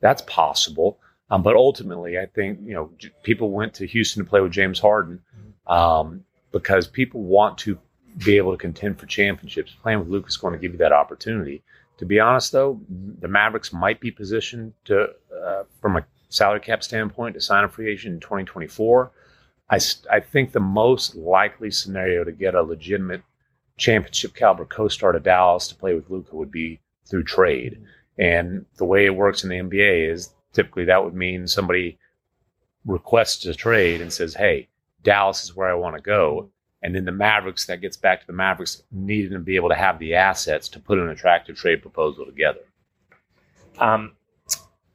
That's 0.00 0.22
possible, 0.22 0.98
um, 1.30 1.42
but 1.42 1.56
ultimately, 1.56 2.18
I 2.18 2.26
think 2.26 2.60
you 2.62 2.74
know 2.74 2.90
j- 2.98 3.10
people 3.22 3.50
went 3.50 3.74
to 3.74 3.86
Houston 3.86 4.24
to 4.24 4.28
play 4.28 4.40
with 4.40 4.52
James 4.52 4.80
Harden 4.80 5.20
um, 5.66 6.24
because 6.52 6.86
people 6.86 7.22
want 7.22 7.58
to 7.58 7.78
be 8.24 8.36
able 8.36 8.52
to 8.52 8.58
contend 8.58 8.98
for 8.98 9.06
championships. 9.06 9.74
Playing 9.82 10.00
with 10.00 10.08
Luka 10.08 10.28
is 10.28 10.36
going 10.36 10.52
to 10.52 10.58
give 10.58 10.72
you 10.72 10.78
that 10.78 10.92
opportunity. 10.92 11.62
To 11.98 12.06
be 12.06 12.20
honest, 12.20 12.52
though, 12.52 12.80
the 13.20 13.28
Mavericks 13.28 13.72
might 13.72 14.00
be 14.00 14.10
positioned 14.10 14.72
to, 14.84 15.08
uh, 15.34 15.64
from 15.80 15.96
a 15.96 16.06
salary 16.28 16.60
cap 16.60 16.84
standpoint, 16.84 17.34
to 17.34 17.40
sign 17.40 17.64
a 17.64 17.68
free 17.68 17.90
agent 17.90 18.14
in 18.14 18.20
2024. 18.20 19.10
I 19.70 20.20
think 20.20 20.52
the 20.52 20.60
most 20.60 21.14
likely 21.14 21.70
scenario 21.70 22.24
to 22.24 22.32
get 22.32 22.54
a 22.54 22.62
legitimate 22.62 23.22
championship 23.78 24.34
caliber 24.34 24.64
co-star 24.64 25.12
to 25.12 25.20
Dallas 25.20 25.68
to 25.68 25.74
play 25.74 25.94
with 25.94 26.10
Luka 26.10 26.36
would 26.36 26.50
be 26.50 26.80
through 27.08 27.24
trade. 27.24 27.80
And 28.18 28.66
the 28.76 28.84
way 28.84 29.06
it 29.06 29.14
works 29.14 29.44
in 29.44 29.50
the 29.50 29.56
NBA 29.56 30.10
is 30.10 30.30
typically 30.52 30.84
that 30.84 31.04
would 31.04 31.14
mean 31.14 31.46
somebody 31.46 31.98
requests 32.84 33.46
a 33.46 33.54
trade 33.54 34.00
and 34.00 34.12
says, 34.12 34.34
"Hey, 34.34 34.68
Dallas 35.02 35.44
is 35.44 35.54
where 35.54 35.70
I 35.70 35.74
want 35.74 35.96
to 35.96 36.02
go." 36.02 36.50
And 36.82 36.94
then 36.94 37.04
the 37.04 37.12
Mavericks, 37.12 37.66
that 37.66 37.80
gets 37.80 37.96
back 37.96 38.20
to 38.20 38.26
the 38.26 38.32
Mavericks 38.32 38.82
needing 38.90 39.32
to 39.32 39.38
be 39.38 39.56
able 39.56 39.68
to 39.68 39.74
have 39.74 39.98
the 39.98 40.14
assets 40.14 40.68
to 40.70 40.80
put 40.80 40.98
an 40.98 41.08
attractive 41.08 41.56
trade 41.56 41.82
proposal 41.82 42.24
together. 42.24 42.60
Um, 43.78 44.12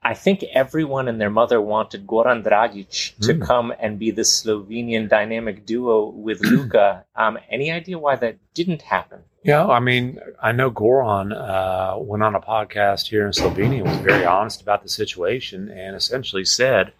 I 0.05 0.13
think 0.13 0.43
everyone 0.53 1.07
and 1.07 1.19
their 1.21 1.29
mother 1.29 1.61
wanted 1.61 2.05
Goran 2.05 2.43
Dragic 2.43 3.17
to 3.21 3.33
Mm. 3.35 3.41
come 3.45 3.73
and 3.79 3.97
be 3.97 4.11
the 4.11 4.23
Slovenian 4.23 5.07
dynamic 5.07 5.65
duo 5.65 6.07
with 6.07 6.41
Luka. 6.51 7.05
Um, 7.15 7.37
any 7.49 7.71
idea 7.71 7.97
why 7.97 8.15
that 8.17 8.35
didn't 8.53 8.81
happen? 8.81 9.19
Yeah, 9.43 9.65
I 9.67 9.79
mean, 9.79 10.19
I 10.41 10.51
know 10.53 10.71
Goran 10.71 11.31
uh, 11.33 11.97
went 11.99 12.23
on 12.23 12.33
a 12.35 12.39
podcast 12.39 13.07
here 13.07 13.25
in 13.25 13.31
Slovenia 13.33 13.79
and 13.79 13.87
was 13.87 13.97
very 13.97 14.25
honest 14.25 14.61
about 14.61 14.83
the 14.83 14.89
situation 14.89 15.69
and 15.69 15.95
essentially 15.95 16.45
said 16.45 16.93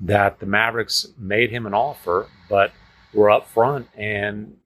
that 0.00 0.38
the 0.40 0.46
Mavericks 0.46 1.06
made 1.18 1.50
him 1.50 1.66
an 1.66 1.74
offer, 1.74 2.28
but 2.48 2.72
were 3.12 3.28
upfront 3.28 3.86
and 3.96 4.56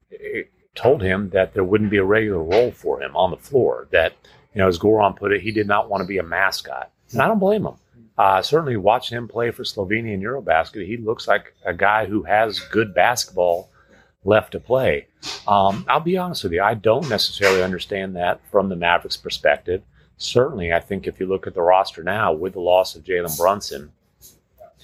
told 0.75 1.01
him 1.01 1.29
that 1.31 1.53
there 1.53 1.63
wouldn't 1.63 1.89
be 1.89 1.97
a 1.97 2.03
regular 2.03 2.41
role 2.43 2.71
for 2.71 3.01
him 3.01 3.15
on 3.15 3.31
the 3.31 3.37
floor, 3.37 3.87
that 3.91 4.13
you 4.53 4.59
know, 4.59 4.67
as 4.67 4.79
Goran 4.79 5.15
put 5.15 5.31
it, 5.31 5.41
he 5.41 5.51
did 5.51 5.67
not 5.67 5.89
want 5.89 6.01
to 6.01 6.07
be 6.07 6.17
a 6.17 6.23
mascot. 6.23 6.91
And 7.13 7.21
I 7.21 7.27
don't 7.27 7.39
blame 7.39 7.65
him. 7.65 7.75
Uh, 8.17 8.41
certainly 8.41 8.77
watching 8.77 9.17
him 9.17 9.27
play 9.27 9.51
for 9.51 9.63
Slovenia 9.63 10.13
in 10.13 10.21
Eurobasket, 10.21 10.85
he 10.85 10.97
looks 10.97 11.27
like 11.27 11.53
a 11.65 11.73
guy 11.73 12.05
who 12.05 12.23
has 12.23 12.59
good 12.59 12.93
basketball 12.93 13.69
left 14.23 14.51
to 14.51 14.59
play. 14.59 15.07
Um, 15.47 15.85
I'll 15.87 15.99
be 15.99 16.17
honest 16.17 16.43
with 16.43 16.53
you, 16.53 16.61
I 16.61 16.75
don't 16.75 17.09
necessarily 17.09 17.63
understand 17.63 18.15
that 18.15 18.39
from 18.51 18.69
the 18.69 18.75
Mavericks' 18.75 19.17
perspective. 19.17 19.81
Certainly, 20.17 20.71
I 20.71 20.79
think 20.79 21.07
if 21.07 21.19
you 21.19 21.25
look 21.25 21.47
at 21.47 21.55
the 21.55 21.61
roster 21.61 22.03
now 22.03 22.31
with 22.31 22.53
the 22.53 22.59
loss 22.59 22.95
of 22.95 23.03
Jalen 23.03 23.35
Brunson, 23.37 23.91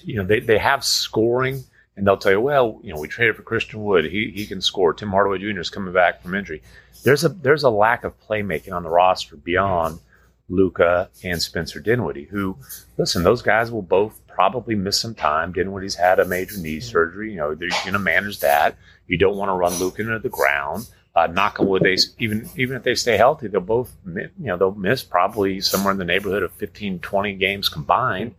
you 0.02 0.16
know, 0.16 0.24
they, 0.24 0.40
they 0.40 0.58
have 0.58 0.84
scoring 0.84 1.62
and 1.96 2.06
they'll 2.06 2.16
tell 2.16 2.32
you, 2.32 2.40
well, 2.40 2.80
you 2.82 2.92
know, 2.92 3.00
we 3.00 3.08
traded 3.08 3.36
for 3.36 3.42
Christian 3.42 3.82
Wood. 3.84 4.04
He, 4.04 4.32
he 4.34 4.46
can 4.46 4.60
score. 4.60 4.94
Tim 4.94 5.10
Hardaway 5.10 5.38
Jr. 5.38 5.60
is 5.60 5.70
coming 5.70 5.92
back 5.92 6.22
from 6.22 6.34
injury. 6.34 6.62
There's 7.02 7.24
a 7.24 7.28
there's 7.28 7.62
a 7.62 7.70
lack 7.70 8.04
of 8.04 8.18
playmaking 8.20 8.72
on 8.72 8.82
the 8.82 8.88
roster 8.90 9.36
beyond 9.36 10.00
Luka 10.48 11.10
and 11.22 11.40
Spencer 11.42 11.80
Dinwiddie, 11.80 12.24
who, 12.24 12.56
listen, 12.96 13.22
those 13.22 13.42
guys 13.42 13.70
will 13.70 13.82
both 13.82 14.20
probably 14.26 14.74
miss 14.74 15.00
some 15.00 15.14
time. 15.14 15.52
Dinwiddie's 15.52 15.94
had 15.94 16.18
a 16.20 16.24
major 16.24 16.58
knee 16.58 16.80
surgery. 16.80 17.32
You 17.32 17.38
know, 17.38 17.54
they're 17.54 17.68
going 17.68 17.92
to 17.92 17.98
manage 17.98 18.40
that. 18.40 18.76
You 19.06 19.18
don't 19.18 19.36
want 19.36 19.48
to 19.48 19.54
run 19.54 19.74
Luka 19.74 20.02
into 20.02 20.18
the 20.18 20.28
ground. 20.28 20.88
Uh, 21.14 21.26
knock 21.26 21.58
on 21.58 21.66
wood, 21.66 21.82
they 21.82 21.96
even 22.20 22.48
even 22.54 22.76
if 22.76 22.84
they 22.84 22.94
stay 22.94 23.16
healthy, 23.16 23.48
they'll 23.48 23.60
both 23.60 23.92
you 24.06 24.30
know 24.38 24.56
they'll 24.56 24.74
miss 24.74 25.02
probably 25.02 25.60
somewhere 25.60 25.90
in 25.90 25.98
the 25.98 26.04
neighborhood 26.04 26.44
of 26.44 26.52
15, 26.52 27.00
20 27.00 27.34
games 27.34 27.68
combined. 27.68 28.36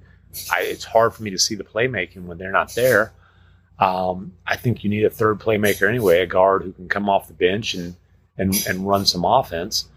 I, 0.50 0.62
it's 0.62 0.86
hard 0.86 1.14
for 1.14 1.24
me 1.24 1.32
to 1.32 1.38
see 1.38 1.56
the 1.56 1.66
playmaking 1.66 2.24
when 2.24 2.38
they're 2.38 2.52
not 2.52 2.74
there. 2.76 3.12
Um, 3.80 4.34
I 4.46 4.56
think 4.56 4.84
you 4.84 4.90
need 4.90 5.04
a 5.04 5.10
third 5.10 5.40
playmaker 5.40 5.90
anyway, 5.90 6.22
a 6.22 6.26
guard 6.26 6.64
who 6.64 6.72
can 6.72 6.88
come 6.88 7.10
off 7.10 7.28
the 7.28 7.34
bench 7.34 7.74
and 7.74 7.96
and 8.38 8.56
and 8.68 8.88
run 8.88 9.06
some 9.06 9.26
offense. 9.26 9.90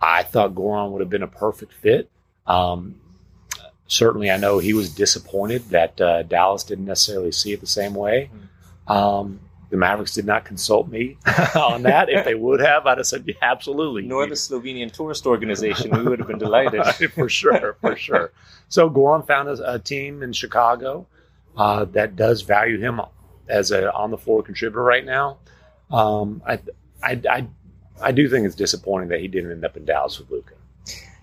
I 0.00 0.22
thought 0.22 0.54
Goran 0.54 0.92
would 0.92 1.00
have 1.00 1.10
been 1.10 1.22
a 1.22 1.28
perfect 1.28 1.72
fit. 1.72 2.10
Um, 2.46 3.00
certainly, 3.86 4.30
I 4.30 4.36
know 4.36 4.58
he 4.58 4.72
was 4.72 4.94
disappointed 4.94 5.64
that 5.70 6.00
uh, 6.00 6.22
Dallas 6.22 6.64
didn't 6.64 6.86
necessarily 6.86 7.32
see 7.32 7.52
it 7.52 7.60
the 7.60 7.66
same 7.66 7.94
way. 7.94 8.30
Um, 8.86 9.40
the 9.70 9.76
Mavericks 9.76 10.14
did 10.14 10.24
not 10.24 10.44
consult 10.44 10.88
me 10.88 11.18
on 11.54 11.82
that. 11.82 12.08
if 12.08 12.24
they 12.24 12.34
would 12.34 12.60
have, 12.60 12.86
I'd 12.86 12.98
have 12.98 13.06
said, 13.06 13.24
yeah, 13.26 13.34
absolutely. 13.42 14.02
Nor 14.02 14.26
the 14.26 14.34
Slovenian 14.34 14.90
tourist 14.90 15.26
organization. 15.26 15.90
We 15.90 16.04
would 16.04 16.18
have 16.20 16.28
been 16.28 16.38
delighted. 16.38 16.82
for 17.12 17.28
sure, 17.28 17.76
for 17.80 17.96
sure. 17.96 18.32
So 18.68 18.88
Goran 18.88 19.26
found 19.26 19.48
a, 19.48 19.74
a 19.74 19.78
team 19.78 20.22
in 20.22 20.32
Chicago 20.32 21.06
uh, 21.56 21.84
that 21.86 22.16
does 22.16 22.42
value 22.42 22.78
him 22.78 23.00
as 23.48 23.70
a 23.70 23.92
on 23.92 24.10
the 24.10 24.18
floor 24.18 24.42
contributor 24.42 24.82
right 24.82 25.04
now. 25.04 25.38
Um, 25.90 26.42
I, 26.46 26.60
I, 27.02 27.20
I, 27.30 27.46
I 28.00 28.12
do 28.12 28.28
think 28.28 28.46
it's 28.46 28.54
disappointing 28.54 29.08
that 29.08 29.20
he 29.20 29.28
didn't 29.28 29.50
end 29.50 29.64
up 29.64 29.76
in 29.76 29.84
Dallas 29.84 30.18
with 30.18 30.30
Luka. 30.30 30.54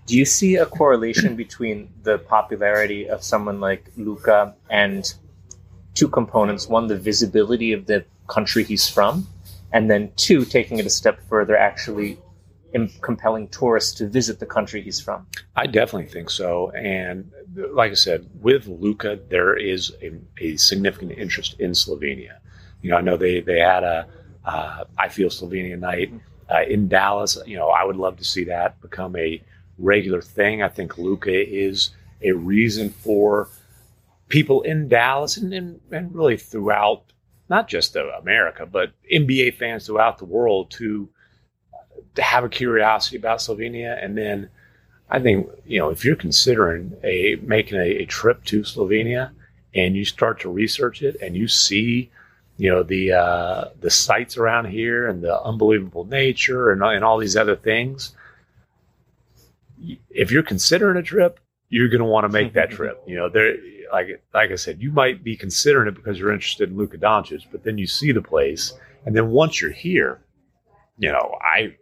Do 0.06 0.18
you 0.18 0.26
see 0.26 0.56
a 0.56 0.66
correlation 0.66 1.36
between 1.46 1.90
the 2.04 2.20
popularity 2.20 3.10
of 3.10 3.24
someone 3.24 3.60
like 3.60 3.92
Luka 3.98 4.56
and 4.70 5.12
two 5.94 6.08
components? 6.08 6.68
One, 6.68 6.88
the 6.88 6.98
visibility 6.98 7.74
of 7.74 7.86
the 7.86 8.06
country 8.28 8.64
he's 8.64 8.88
from, 8.90 9.28
and 9.72 9.90
then 9.90 10.12
two, 10.16 10.46
taking 10.46 10.78
it 10.80 10.86
a 10.86 10.90
step 10.90 11.20
further, 11.30 11.58
actually 11.58 12.20
compelling 13.02 13.48
tourists 13.48 13.94
to 13.94 14.06
visit 14.06 14.40
the 14.40 14.46
country 14.46 14.82
he's 14.82 15.00
from. 15.00 15.26
I 15.56 15.66
definitely 15.66 16.10
think 16.10 16.30
so. 16.30 16.72
And 16.72 17.32
like 17.72 17.92
I 17.92 17.96
said, 17.96 18.30
with 18.42 18.68
Luka, 18.68 19.18
there 19.30 19.56
is 19.56 19.94
a, 20.02 20.12
a 20.40 20.58
significant 20.58 21.14
interest 21.14 21.56
in 21.60 21.72
Slovenia. 21.72 22.40
You 22.82 22.92
know, 22.92 22.98
I 22.98 23.02
know 23.02 23.16
they, 23.16 23.40
they 23.40 23.60
had 23.60 23.84
a 23.84 24.08
uh, 24.44 24.84
I 24.98 25.10
Feel 25.10 25.30
Slovenia 25.30 25.80
night 25.80 26.14
uh, 26.50 26.64
in 26.68 26.88
Dallas. 26.88 27.38
You 27.46 27.58
know, 27.58 27.70
I 27.70 27.84
would 27.84 27.98
love 27.98 28.18
to 28.18 28.26
see 28.26 28.44
that 28.46 28.82
become 28.82 29.16
a 29.16 29.42
regular 29.78 30.22
thing. 30.22 30.62
I 30.62 30.70
think 30.70 30.98
Luka 30.98 31.32
is 31.32 31.92
a 32.22 32.32
reason 32.32 32.90
for 32.90 33.50
people 34.30 34.62
in 34.64 34.88
Dallas 34.88 35.38
and, 35.38 35.54
and, 35.54 35.80
and 35.92 36.14
really 36.16 36.38
throughout 36.38 37.04
not 37.50 37.68
just 37.68 37.96
America, 37.96 38.66
but 38.66 38.92
NBA 39.14 39.58
fans 39.58 39.86
throughout 39.86 40.18
the 40.18 40.26
world 40.26 40.72
to 40.72 41.10
to 42.16 42.22
have 42.22 42.44
a 42.44 42.50
curiosity 42.50 43.18
about 43.18 43.40
Slovenia. 43.40 44.04
And 44.04 44.18
then 44.18 44.50
I 45.10 45.20
think 45.20 45.48
you 45.66 45.80
know 45.80 45.90
if 45.90 46.04
you're 46.04 46.16
considering 46.16 46.94
a 47.04 47.36
making 47.42 47.78
a, 47.78 48.02
a 48.02 48.06
trip 48.06 48.44
to 48.46 48.62
Slovenia 48.62 49.32
and 49.74 49.96
you 49.96 50.06
start 50.06 50.40
to 50.42 50.50
research 50.50 51.02
it 51.02 51.18
and 51.22 51.36
you 51.36 51.48
see 51.48 52.10
you 52.58 52.70
know 52.70 52.84
the 52.84 53.12
uh, 53.12 53.66
the 53.82 53.90
sites 53.90 54.38
around 54.38 54.66
here 54.66 55.08
and 55.08 55.22
the 55.22 55.42
unbelievable 55.42 56.06
nature 56.06 56.72
and, 56.72 56.82
and 56.82 57.04
all 57.04 57.18
these 57.18 57.36
other 57.36 57.56
things. 57.56 58.16
If 60.10 60.32
you're 60.32 60.44
considering 60.44 60.98
a 60.98 61.04
trip, 61.04 61.40
you're 61.70 61.90
going 61.90 62.00
to 62.00 62.06
want 62.06 62.24
to 62.24 62.30
make 62.30 62.54
that 62.54 62.72
trip. 62.78 63.04
You 63.06 63.18
know, 63.18 63.30
there 63.30 63.56
like 63.92 64.24
like 64.34 64.52
I 64.52 64.56
said, 64.56 64.82
you 64.82 64.92
might 64.92 65.24
be 65.24 65.36
considering 65.36 65.88
it 65.88 65.96
because 65.96 66.18
you're 66.18 66.32
interested 66.32 66.70
in 66.70 66.78
Luka 66.78 66.98
Doncic, 66.98 67.46
but 67.52 67.64
then 67.64 67.78
you 67.78 67.88
see 67.88 68.12
the 68.12 68.22
place, 68.22 68.74
and 69.06 69.16
then 69.16 69.30
once 69.30 69.62
you're 69.62 69.72
here, 69.72 70.22
you 70.98 71.12
know, 71.12 71.38
I 71.42 71.76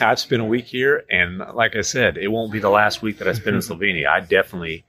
I've 0.00 0.18
spent 0.18 0.42
a 0.42 0.46
week 0.46 0.64
here, 0.64 1.04
and 1.10 1.38
like 1.54 1.76
I 1.76 1.82
said, 1.82 2.16
it 2.16 2.28
won't 2.28 2.52
be 2.52 2.58
the 2.58 2.70
last 2.70 3.02
week 3.02 3.18
that 3.18 3.28
I 3.28 3.32
spend 3.32 3.56
in 3.56 3.62
Slovenia. 3.62 4.08
I 4.08 4.20
definitely 4.20 4.84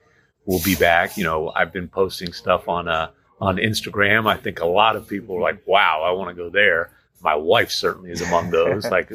will 0.46 0.62
be 0.64 0.76
back. 0.76 1.18
You 1.18 1.26
know, 1.26 1.52
I've 1.54 1.74
been 1.74 1.90
posting 1.90 2.32
stuff 2.32 2.70
on 2.70 2.88
uh 2.88 3.10
on 3.40 3.58
Instagram. 3.58 4.28
I 4.28 4.38
think 4.38 4.60
a 4.60 4.66
lot 4.66 4.96
of 4.96 5.08
people 5.08 5.38
are 5.38 5.42
like, 5.42 5.66
"Wow, 5.68 6.04
I 6.04 6.12
want 6.12 6.30
to 6.30 6.36
go 6.36 6.50
there." 6.50 6.92
My 7.22 7.36
wife 7.36 7.72
certainly 7.72 8.12
is 8.12 8.22
among 8.22 8.52
those. 8.52 8.86
like, 8.92 9.12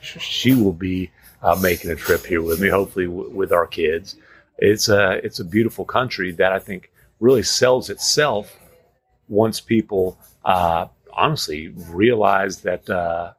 she 0.00 0.54
will 0.54 0.72
be 0.72 1.10
uh, 1.42 1.58
making 1.60 1.90
a 1.90 1.96
trip 1.96 2.24
here 2.24 2.42
with 2.42 2.60
me, 2.60 2.68
hopefully 2.68 3.06
w- 3.06 3.30
with 3.30 3.52
our 3.52 3.66
kids 3.66 4.16
it's 4.62 4.88
a 4.88 5.14
it's 5.24 5.40
a 5.40 5.44
beautiful 5.44 5.84
country 5.84 6.30
that 6.32 6.52
I 6.52 6.60
think 6.60 6.92
really 7.18 7.42
sells 7.42 7.90
itself 7.90 8.56
once 9.28 9.60
people 9.60 10.18
uh, 10.44 10.86
honestly 11.12 11.68
realize 11.68 12.60
that 12.60 12.88
uh, 12.88 13.32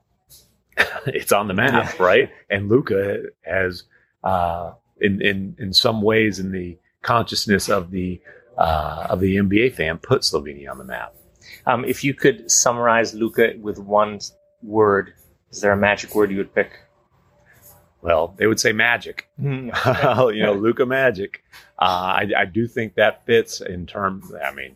it's 1.05 1.31
on 1.31 1.47
the 1.47 1.53
map, 1.53 1.95
yeah. 1.97 2.05
right? 2.05 2.29
And 2.49 2.67
Luka 2.67 3.23
has, 3.41 3.83
uh, 4.23 4.73
in 4.99 5.21
in 5.21 5.55
in 5.57 5.73
some 5.73 6.01
ways, 6.01 6.39
in 6.39 6.51
the 6.51 6.77
consciousness 7.01 7.69
of 7.69 7.91
the 7.91 8.19
uh, 8.57 9.07
of 9.09 9.19
the 9.19 9.37
NBA 9.37 9.73
fan, 9.75 9.97
put 9.97 10.21
Slovenia 10.21 10.69
on 10.71 10.77
the 10.77 10.83
map. 10.83 11.15
Um, 11.65 11.85
if 11.85 12.03
you 12.03 12.13
could 12.13 12.49
summarize 12.49 13.13
Luka 13.13 13.53
with 13.59 13.79
one 13.79 14.19
word, 14.61 15.13
is 15.51 15.61
there 15.61 15.71
a 15.71 15.77
magic 15.77 16.15
word 16.15 16.31
you 16.31 16.37
would 16.37 16.53
pick? 16.53 16.71
Well, 18.01 18.35
they 18.37 18.47
would 18.47 18.59
say 18.59 18.73
magic. 18.73 19.29
Hmm. 19.39 19.69
you 20.33 20.43
know, 20.43 20.53
Luka 20.53 20.85
Magic. 20.85 21.43
Uh, 21.79 22.21
I, 22.21 22.31
I, 22.37 22.45
do 22.45 22.67
think 22.67 22.95
that 22.95 23.25
fits 23.25 23.61
in 23.61 23.85
terms. 23.85 24.31
I 24.33 24.53
mean, 24.53 24.75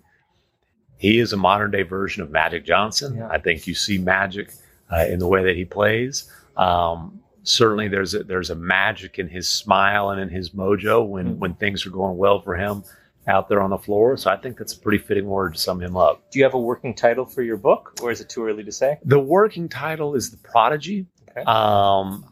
he 0.97 1.19
is 1.19 1.33
a 1.33 1.37
modern 1.37 1.71
day 1.71 1.83
version 1.83 2.23
of 2.23 2.31
Magic 2.31 2.65
Johnson. 2.65 3.17
Yeah. 3.17 3.27
I 3.29 3.37
think 3.37 3.67
you 3.67 3.75
see 3.75 3.97
magic 3.97 4.51
uh, 4.91 5.05
in 5.05 5.19
the 5.19 5.27
way 5.27 5.43
that 5.43 5.55
he 5.55 5.63
plays. 5.63 6.29
Um, 6.55 7.21
certainly, 7.43 7.87
there's 7.87 8.13
a, 8.13 8.23
there's 8.23 8.49
a 8.49 8.55
magic 8.55 9.19
in 9.19 9.27
his 9.27 9.47
smile 9.47 10.09
and 10.09 10.19
in 10.19 10.29
his 10.29 10.51
mojo 10.51 11.05
when 11.07 11.27
mm-hmm. 11.27 11.39
when 11.39 11.53
things 11.55 11.85
are 11.85 11.91
going 11.91 12.17
well 12.17 12.41
for 12.41 12.55
him 12.55 12.83
out 13.27 13.49
there 13.49 13.61
on 13.61 13.69
the 13.69 13.77
floor. 13.77 14.17
So 14.17 14.29
I 14.31 14.37
think 14.37 14.57
that's 14.57 14.73
a 14.73 14.79
pretty 14.79 14.99
fitting 14.99 15.25
word 15.25 15.53
to 15.53 15.59
sum 15.59 15.81
him 15.81 15.97
up. 15.97 16.31
Do 16.31 16.39
you 16.39 16.45
have 16.45 16.53
a 16.53 16.59
working 16.59 16.95
title 16.95 17.25
for 17.25 17.41
your 17.41 17.57
book, 17.57 17.99
or 18.01 18.11
is 18.11 18.21
it 18.21 18.29
too 18.29 18.45
early 18.45 18.63
to 18.63 18.71
say? 18.71 18.97
The 19.03 19.19
working 19.19 19.69
title 19.69 20.15
is 20.15 20.31
The 20.31 20.37
Prodigy. 20.37 21.07
Okay. 21.31 21.43
Um, 21.43 22.25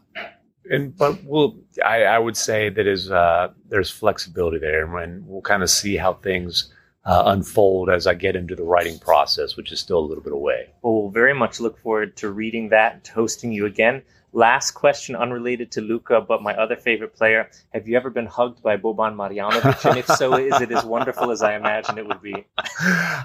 and 0.70 0.96
but 0.96 1.22
we'll 1.24 1.58
I, 1.84 2.04
I 2.04 2.18
would 2.18 2.36
say 2.36 2.68
that 2.70 2.86
is 2.86 3.10
uh, 3.10 3.52
there's 3.68 3.90
flexibility 3.90 4.58
there, 4.58 4.84
and 4.84 4.92
when 4.92 5.24
we'll 5.26 5.42
kind 5.42 5.62
of 5.62 5.70
see 5.70 5.96
how 5.96 6.14
things 6.14 6.72
uh, 7.04 7.24
unfold 7.26 7.88
as 7.88 8.06
I 8.06 8.14
get 8.14 8.34
into 8.34 8.56
the 8.56 8.64
writing 8.64 8.98
process, 8.98 9.56
which 9.56 9.70
is 9.70 9.78
still 9.78 9.98
a 9.98 10.06
little 10.06 10.24
bit 10.24 10.32
away. 10.32 10.70
Well, 10.82 11.02
we'll 11.02 11.10
very 11.10 11.34
much 11.34 11.60
look 11.60 11.78
forward 11.78 12.16
to 12.16 12.30
reading 12.30 12.70
that, 12.70 12.94
and 12.94 13.06
hosting 13.06 13.52
you 13.52 13.66
again. 13.66 14.02
Last 14.36 14.72
question, 14.72 15.16
unrelated 15.16 15.72
to 15.72 15.80
Luka, 15.80 16.20
but 16.20 16.42
my 16.42 16.54
other 16.54 16.76
favorite 16.76 17.14
player. 17.14 17.48
Have 17.72 17.88
you 17.88 17.96
ever 17.96 18.10
been 18.10 18.26
hugged 18.26 18.62
by 18.62 18.76
Boban 18.76 19.14
Marjanovic? 19.14 19.88
and 19.88 19.98
if 19.98 20.06
so, 20.08 20.34
is 20.34 20.60
it 20.60 20.70
as 20.72 20.84
wonderful 20.84 21.30
as 21.30 21.40
I 21.40 21.56
imagine 21.56 21.96
it 21.96 22.06
would 22.06 22.20
be? 22.20 22.44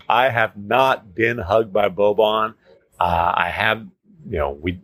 I 0.07 0.29
have 0.29 0.55
not 0.55 1.13
been 1.13 1.37
hugged 1.37 1.73
by 1.73 1.89
Boban. 1.89 2.53
Uh, 2.97 3.33
I 3.35 3.49
have, 3.49 3.85
you 4.25 4.37
know, 4.37 4.51
we 4.51 4.79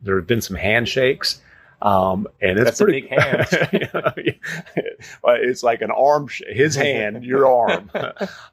there 0.00 0.14
have 0.14 0.28
been 0.28 0.40
some 0.40 0.54
handshakes. 0.54 1.40
Um, 1.80 2.28
and 2.40 2.60
it's 2.60 2.64
That's 2.64 2.80
pretty, 2.80 3.00
big 3.00 3.18
hand. 3.18 3.46
it's 5.24 5.62
like 5.64 5.82
an 5.82 5.90
arm, 5.90 6.28
his 6.46 6.76
hand, 6.76 7.24
your 7.24 7.48
arm. 7.48 7.90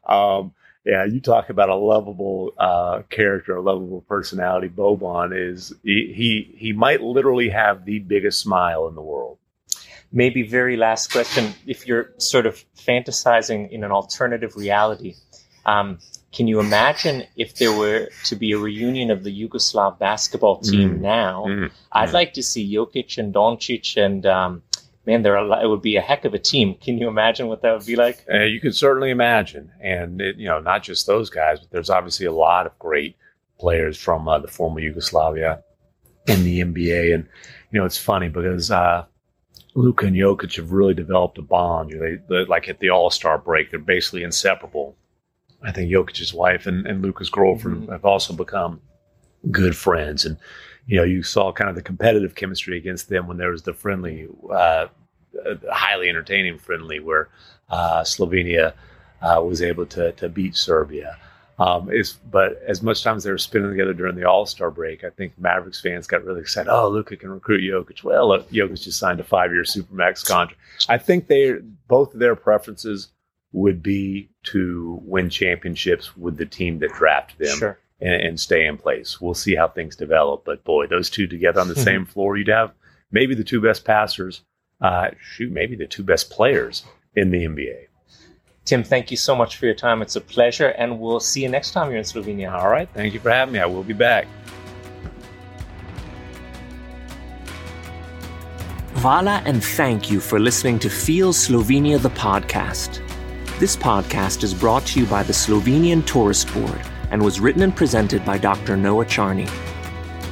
um, 0.07 0.53
yeah, 0.89 1.05
you 1.05 1.21
talk 1.21 1.51
about 1.51 1.69
a 1.69 1.75
lovable 1.75 2.51
uh, 2.57 3.03
character, 3.11 3.55
a 3.55 3.61
lovable 3.61 4.01
personality. 4.01 4.69
Boban 4.69 5.37
is 5.37 5.71
he, 5.83 6.11
he 6.15 6.57
he 6.57 6.73
might 6.73 7.01
literally 7.01 7.49
have 7.49 7.85
the 7.85 7.99
biggest 7.99 8.39
smile 8.39 8.87
in 8.87 8.95
the 8.95 9.01
world. 9.01 9.37
Maybe 10.11 10.41
very 10.41 10.77
last 10.77 11.11
question: 11.11 11.53
If 11.67 11.85
you're 11.85 12.11
sort 12.17 12.47
of 12.47 12.63
fantasizing 12.75 13.69
in 13.69 13.83
an 13.83 13.91
alternative 13.91 14.55
reality, 14.55 15.13
um, 15.63 15.99
can 16.31 16.47
you 16.47 16.59
imagine 16.59 17.23
if 17.35 17.55
there 17.55 17.71
were 17.71 18.09
to 18.25 18.35
be 18.35 18.53
a 18.53 18.57
reunion 18.57 19.11
of 19.11 19.23
the 19.23 19.31
Yugoslav 19.31 19.99
basketball 19.99 20.59
team 20.59 20.95
mm. 20.95 21.01
now? 21.01 21.45
Mm. 21.47 21.71
I'd 21.91 22.09
mm. 22.09 22.13
like 22.13 22.33
to 22.33 22.41
see 22.41 22.73
Jokic 22.73 23.19
and 23.19 23.31
Doncic 23.31 23.95
and 23.95 24.25
um, 24.25 24.63
man, 25.09 25.23
there 25.23 25.35
it 25.37 25.67
would 25.67 25.81
be 25.81 25.95
a 25.97 26.01
heck 26.01 26.23
of 26.25 26.33
a 26.33 26.39
team. 26.39 26.75
Can 26.75 26.97
you 26.99 27.07
imagine 27.07 27.47
what 27.47 27.61
that 27.63 27.73
would 27.75 27.85
be 27.85 27.95
like? 27.95 28.23
Uh, 28.31 28.43
you 28.43 28.59
can 28.61 28.71
certainly 28.73 29.09
imagine, 29.09 29.71
and 29.81 30.21
it, 30.21 30.37
you 30.37 30.47
know, 30.47 30.59
not 30.59 30.83
just 30.83 31.07
those 31.07 31.29
guys, 31.29 31.59
but 31.59 31.71
there's 31.71 31.89
obviously 31.89 32.27
a 32.27 32.31
lot 32.31 32.65
of 32.67 32.77
great 32.77 33.15
players 33.59 33.97
from 33.97 34.27
uh, 34.27 34.37
the 34.39 34.47
former 34.47 34.79
Yugoslavia 34.79 35.63
in 36.27 36.43
the 36.43 36.61
NBA, 36.61 37.13
and 37.15 37.27
you 37.71 37.79
know, 37.79 37.85
it's 37.85 37.97
funny 37.97 38.29
because 38.29 38.69
uh, 38.69 39.05
Luka 39.73 40.05
and 40.05 40.15
Jokic 40.15 40.55
have 40.57 40.71
really 40.71 40.93
developed 40.93 41.37
a 41.39 41.41
bond. 41.41 41.89
You 41.89 41.99
know, 41.99 42.17
they, 42.29 42.45
like 42.45 42.69
at 42.69 42.79
the 42.79 42.89
All 42.91 43.09
Star 43.09 43.37
break, 43.39 43.71
they're 43.71 43.79
basically 43.79 44.23
inseparable. 44.23 44.95
I 45.63 45.71
think 45.71 45.91
Jokic's 45.91 46.33
wife 46.33 46.67
and, 46.67 46.85
and 46.85 47.01
Luka's 47.01 47.29
girlfriend 47.29 47.87
Mhm. 47.87 47.91
have 47.91 48.05
also 48.05 48.33
become 48.33 48.79
good 49.51 49.75
friends, 49.75 50.23
and 50.25 50.37
you 50.85 50.97
know, 50.97 51.03
you 51.03 51.21
saw 51.21 51.51
kind 51.51 51.69
of 51.69 51.75
the 51.75 51.81
competitive 51.83 52.33
chemistry 52.35 52.75
against 52.77 53.09
them 53.09 53.27
when 53.27 53.37
there 53.37 53.51
was 53.51 53.61
the 53.63 53.73
friendly, 53.73 54.27
uh, 54.51 54.87
highly 55.71 56.09
entertaining 56.09 56.57
friendly 56.57 56.99
where 56.99 57.29
uh, 57.69 58.01
Slovenia 58.03 58.73
uh, 59.21 59.41
was 59.43 59.61
able 59.61 59.85
to 59.87 60.11
to 60.13 60.29
beat 60.29 60.55
Serbia. 60.55 61.17
Um, 61.59 61.91
is 61.91 62.13
but 62.31 62.61
as 62.65 62.81
much 62.81 63.03
time 63.03 63.17
as 63.17 63.25
they 63.25 63.31
were 63.31 63.37
spending 63.37 63.71
together 63.71 63.93
during 63.93 64.15
the 64.15 64.23
All 64.23 64.45
Star 64.45 64.71
break, 64.71 65.03
I 65.03 65.09
think 65.09 65.33
Mavericks 65.37 65.81
fans 65.81 66.07
got 66.07 66.23
really 66.23 66.39
excited. 66.39 66.71
Oh, 66.71 66.87
Luka 66.87 67.17
can 67.17 67.29
recruit 67.31 67.61
Jokic. 67.61 68.01
Well, 68.01 68.29
look, 68.29 68.49
Jokic 68.49 68.81
just 68.81 68.97
signed 68.97 69.19
a 69.19 69.25
five 69.25 69.51
year 69.51 69.63
supermax 69.63 70.25
contract. 70.25 70.61
I 70.87 70.97
think 70.97 71.27
they 71.27 71.55
both 71.89 72.13
of 72.13 72.19
their 72.21 72.37
preferences 72.37 73.09
would 73.51 73.83
be 73.83 74.29
to 74.43 75.01
win 75.03 75.29
championships 75.29 76.15
with 76.15 76.37
the 76.37 76.45
team 76.45 76.79
that 76.79 76.93
drafted 76.93 77.39
them 77.47 77.57
Sure. 77.57 77.79
and, 77.99 78.21
and 78.21 78.39
stay 78.39 78.65
in 78.65 78.77
place. 78.77 79.19
We'll 79.19 79.33
see 79.33 79.55
how 79.55 79.67
things 79.67 79.95
develop. 79.97 80.45
But 80.45 80.63
boy, 80.63 80.87
those 80.87 81.09
two 81.09 81.27
together 81.27 81.59
on 81.59 81.67
the 81.67 81.75
same 81.89 82.05
floor, 82.05 82.37
you'd 82.37 82.47
have 82.47 82.71
maybe 83.11 83.35
the 83.35 83.43
two 83.43 83.59
best 83.59 83.83
passers. 83.83 84.43
Uh, 84.81 85.09
shoot, 85.19 85.51
maybe 85.51 85.75
the 85.75 85.87
two 85.87 86.03
best 86.03 86.29
players 86.29 86.83
in 87.15 87.31
the 87.31 87.45
NBA. 87.45 87.87
Tim, 88.65 88.83
thank 88.83 89.11
you 89.11 89.17
so 89.17 89.35
much 89.35 89.57
for 89.57 89.65
your 89.65 89.75
time. 89.75 90.01
It's 90.01 90.15
a 90.15 90.21
pleasure, 90.21 90.67
and 90.67 90.99
we'll 90.99 91.19
see 91.19 91.41
you 91.43 91.49
next 91.49 91.71
time 91.71 91.89
you're 91.89 91.97
in 91.97 92.03
Slovenia. 92.03 92.51
All 92.51 92.69
right. 92.69 92.87
Thank 92.93 93.13
you 93.13 93.19
for 93.19 93.31
having 93.31 93.53
me. 93.53 93.59
I 93.59 93.65
will 93.65 93.83
be 93.83 93.93
back. 93.93 94.27
Vala 98.99 99.41
and 99.45 99.63
thank 99.63 100.11
you 100.11 100.19
for 100.19 100.41
listening 100.41 100.77
to 100.79 100.89
Feel 100.89 101.31
Slovenia 101.31 101.97
the 102.01 102.09
podcast. 102.09 103.01
This 103.57 103.77
podcast 103.77 104.43
is 104.43 104.53
brought 104.53 104.85
to 104.87 104.99
you 104.99 105.05
by 105.05 105.23
the 105.23 105.31
Slovenian 105.31 106.05
Tourist 106.05 106.53
Board 106.53 106.81
and 107.09 107.21
was 107.21 107.39
written 107.39 107.61
and 107.61 107.73
presented 107.73 108.25
by 108.25 108.37
Dr. 108.37 108.75
Noah 108.75 109.05
Charney. 109.05 109.47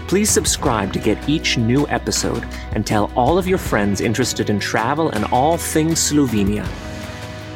Please 0.07 0.29
subscribe 0.29 0.93
to 0.93 0.99
get 0.99 1.27
each 1.27 1.57
new 1.57 1.85
episode 1.89 2.47
and 2.71 2.87
tell 2.87 3.11
all 3.13 3.37
of 3.37 3.45
your 3.45 3.57
friends 3.57 3.99
interested 3.99 4.49
in 4.49 4.57
travel 4.57 5.09
and 5.09 5.25
all 5.25 5.57
things 5.57 5.99
Slovenia. 5.99 6.65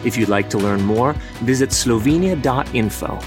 If 0.06 0.18
you'd 0.18 0.28
like 0.28 0.50
to 0.50 0.58
learn 0.58 0.82
more, 0.82 1.14
visit 1.44 1.70
slovenia.info. 1.70 3.20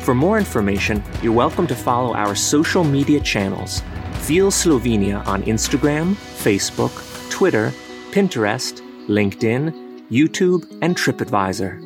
For 0.00 0.14
more 0.14 0.38
information, 0.38 1.02
you're 1.22 1.32
welcome 1.34 1.66
to 1.66 1.74
follow 1.74 2.14
our 2.14 2.34
social 2.34 2.82
media 2.82 3.20
channels. 3.20 3.82
Feel 4.20 4.50
Slovenia 4.50 5.26
on 5.26 5.42
Instagram, 5.42 6.14
Facebook, 6.14 7.30
Twitter, 7.30 7.72
Pinterest, 8.10 8.80
LinkedIn, 9.06 10.06
YouTube, 10.10 10.66
and 10.80 10.96
TripAdvisor. 10.96 11.85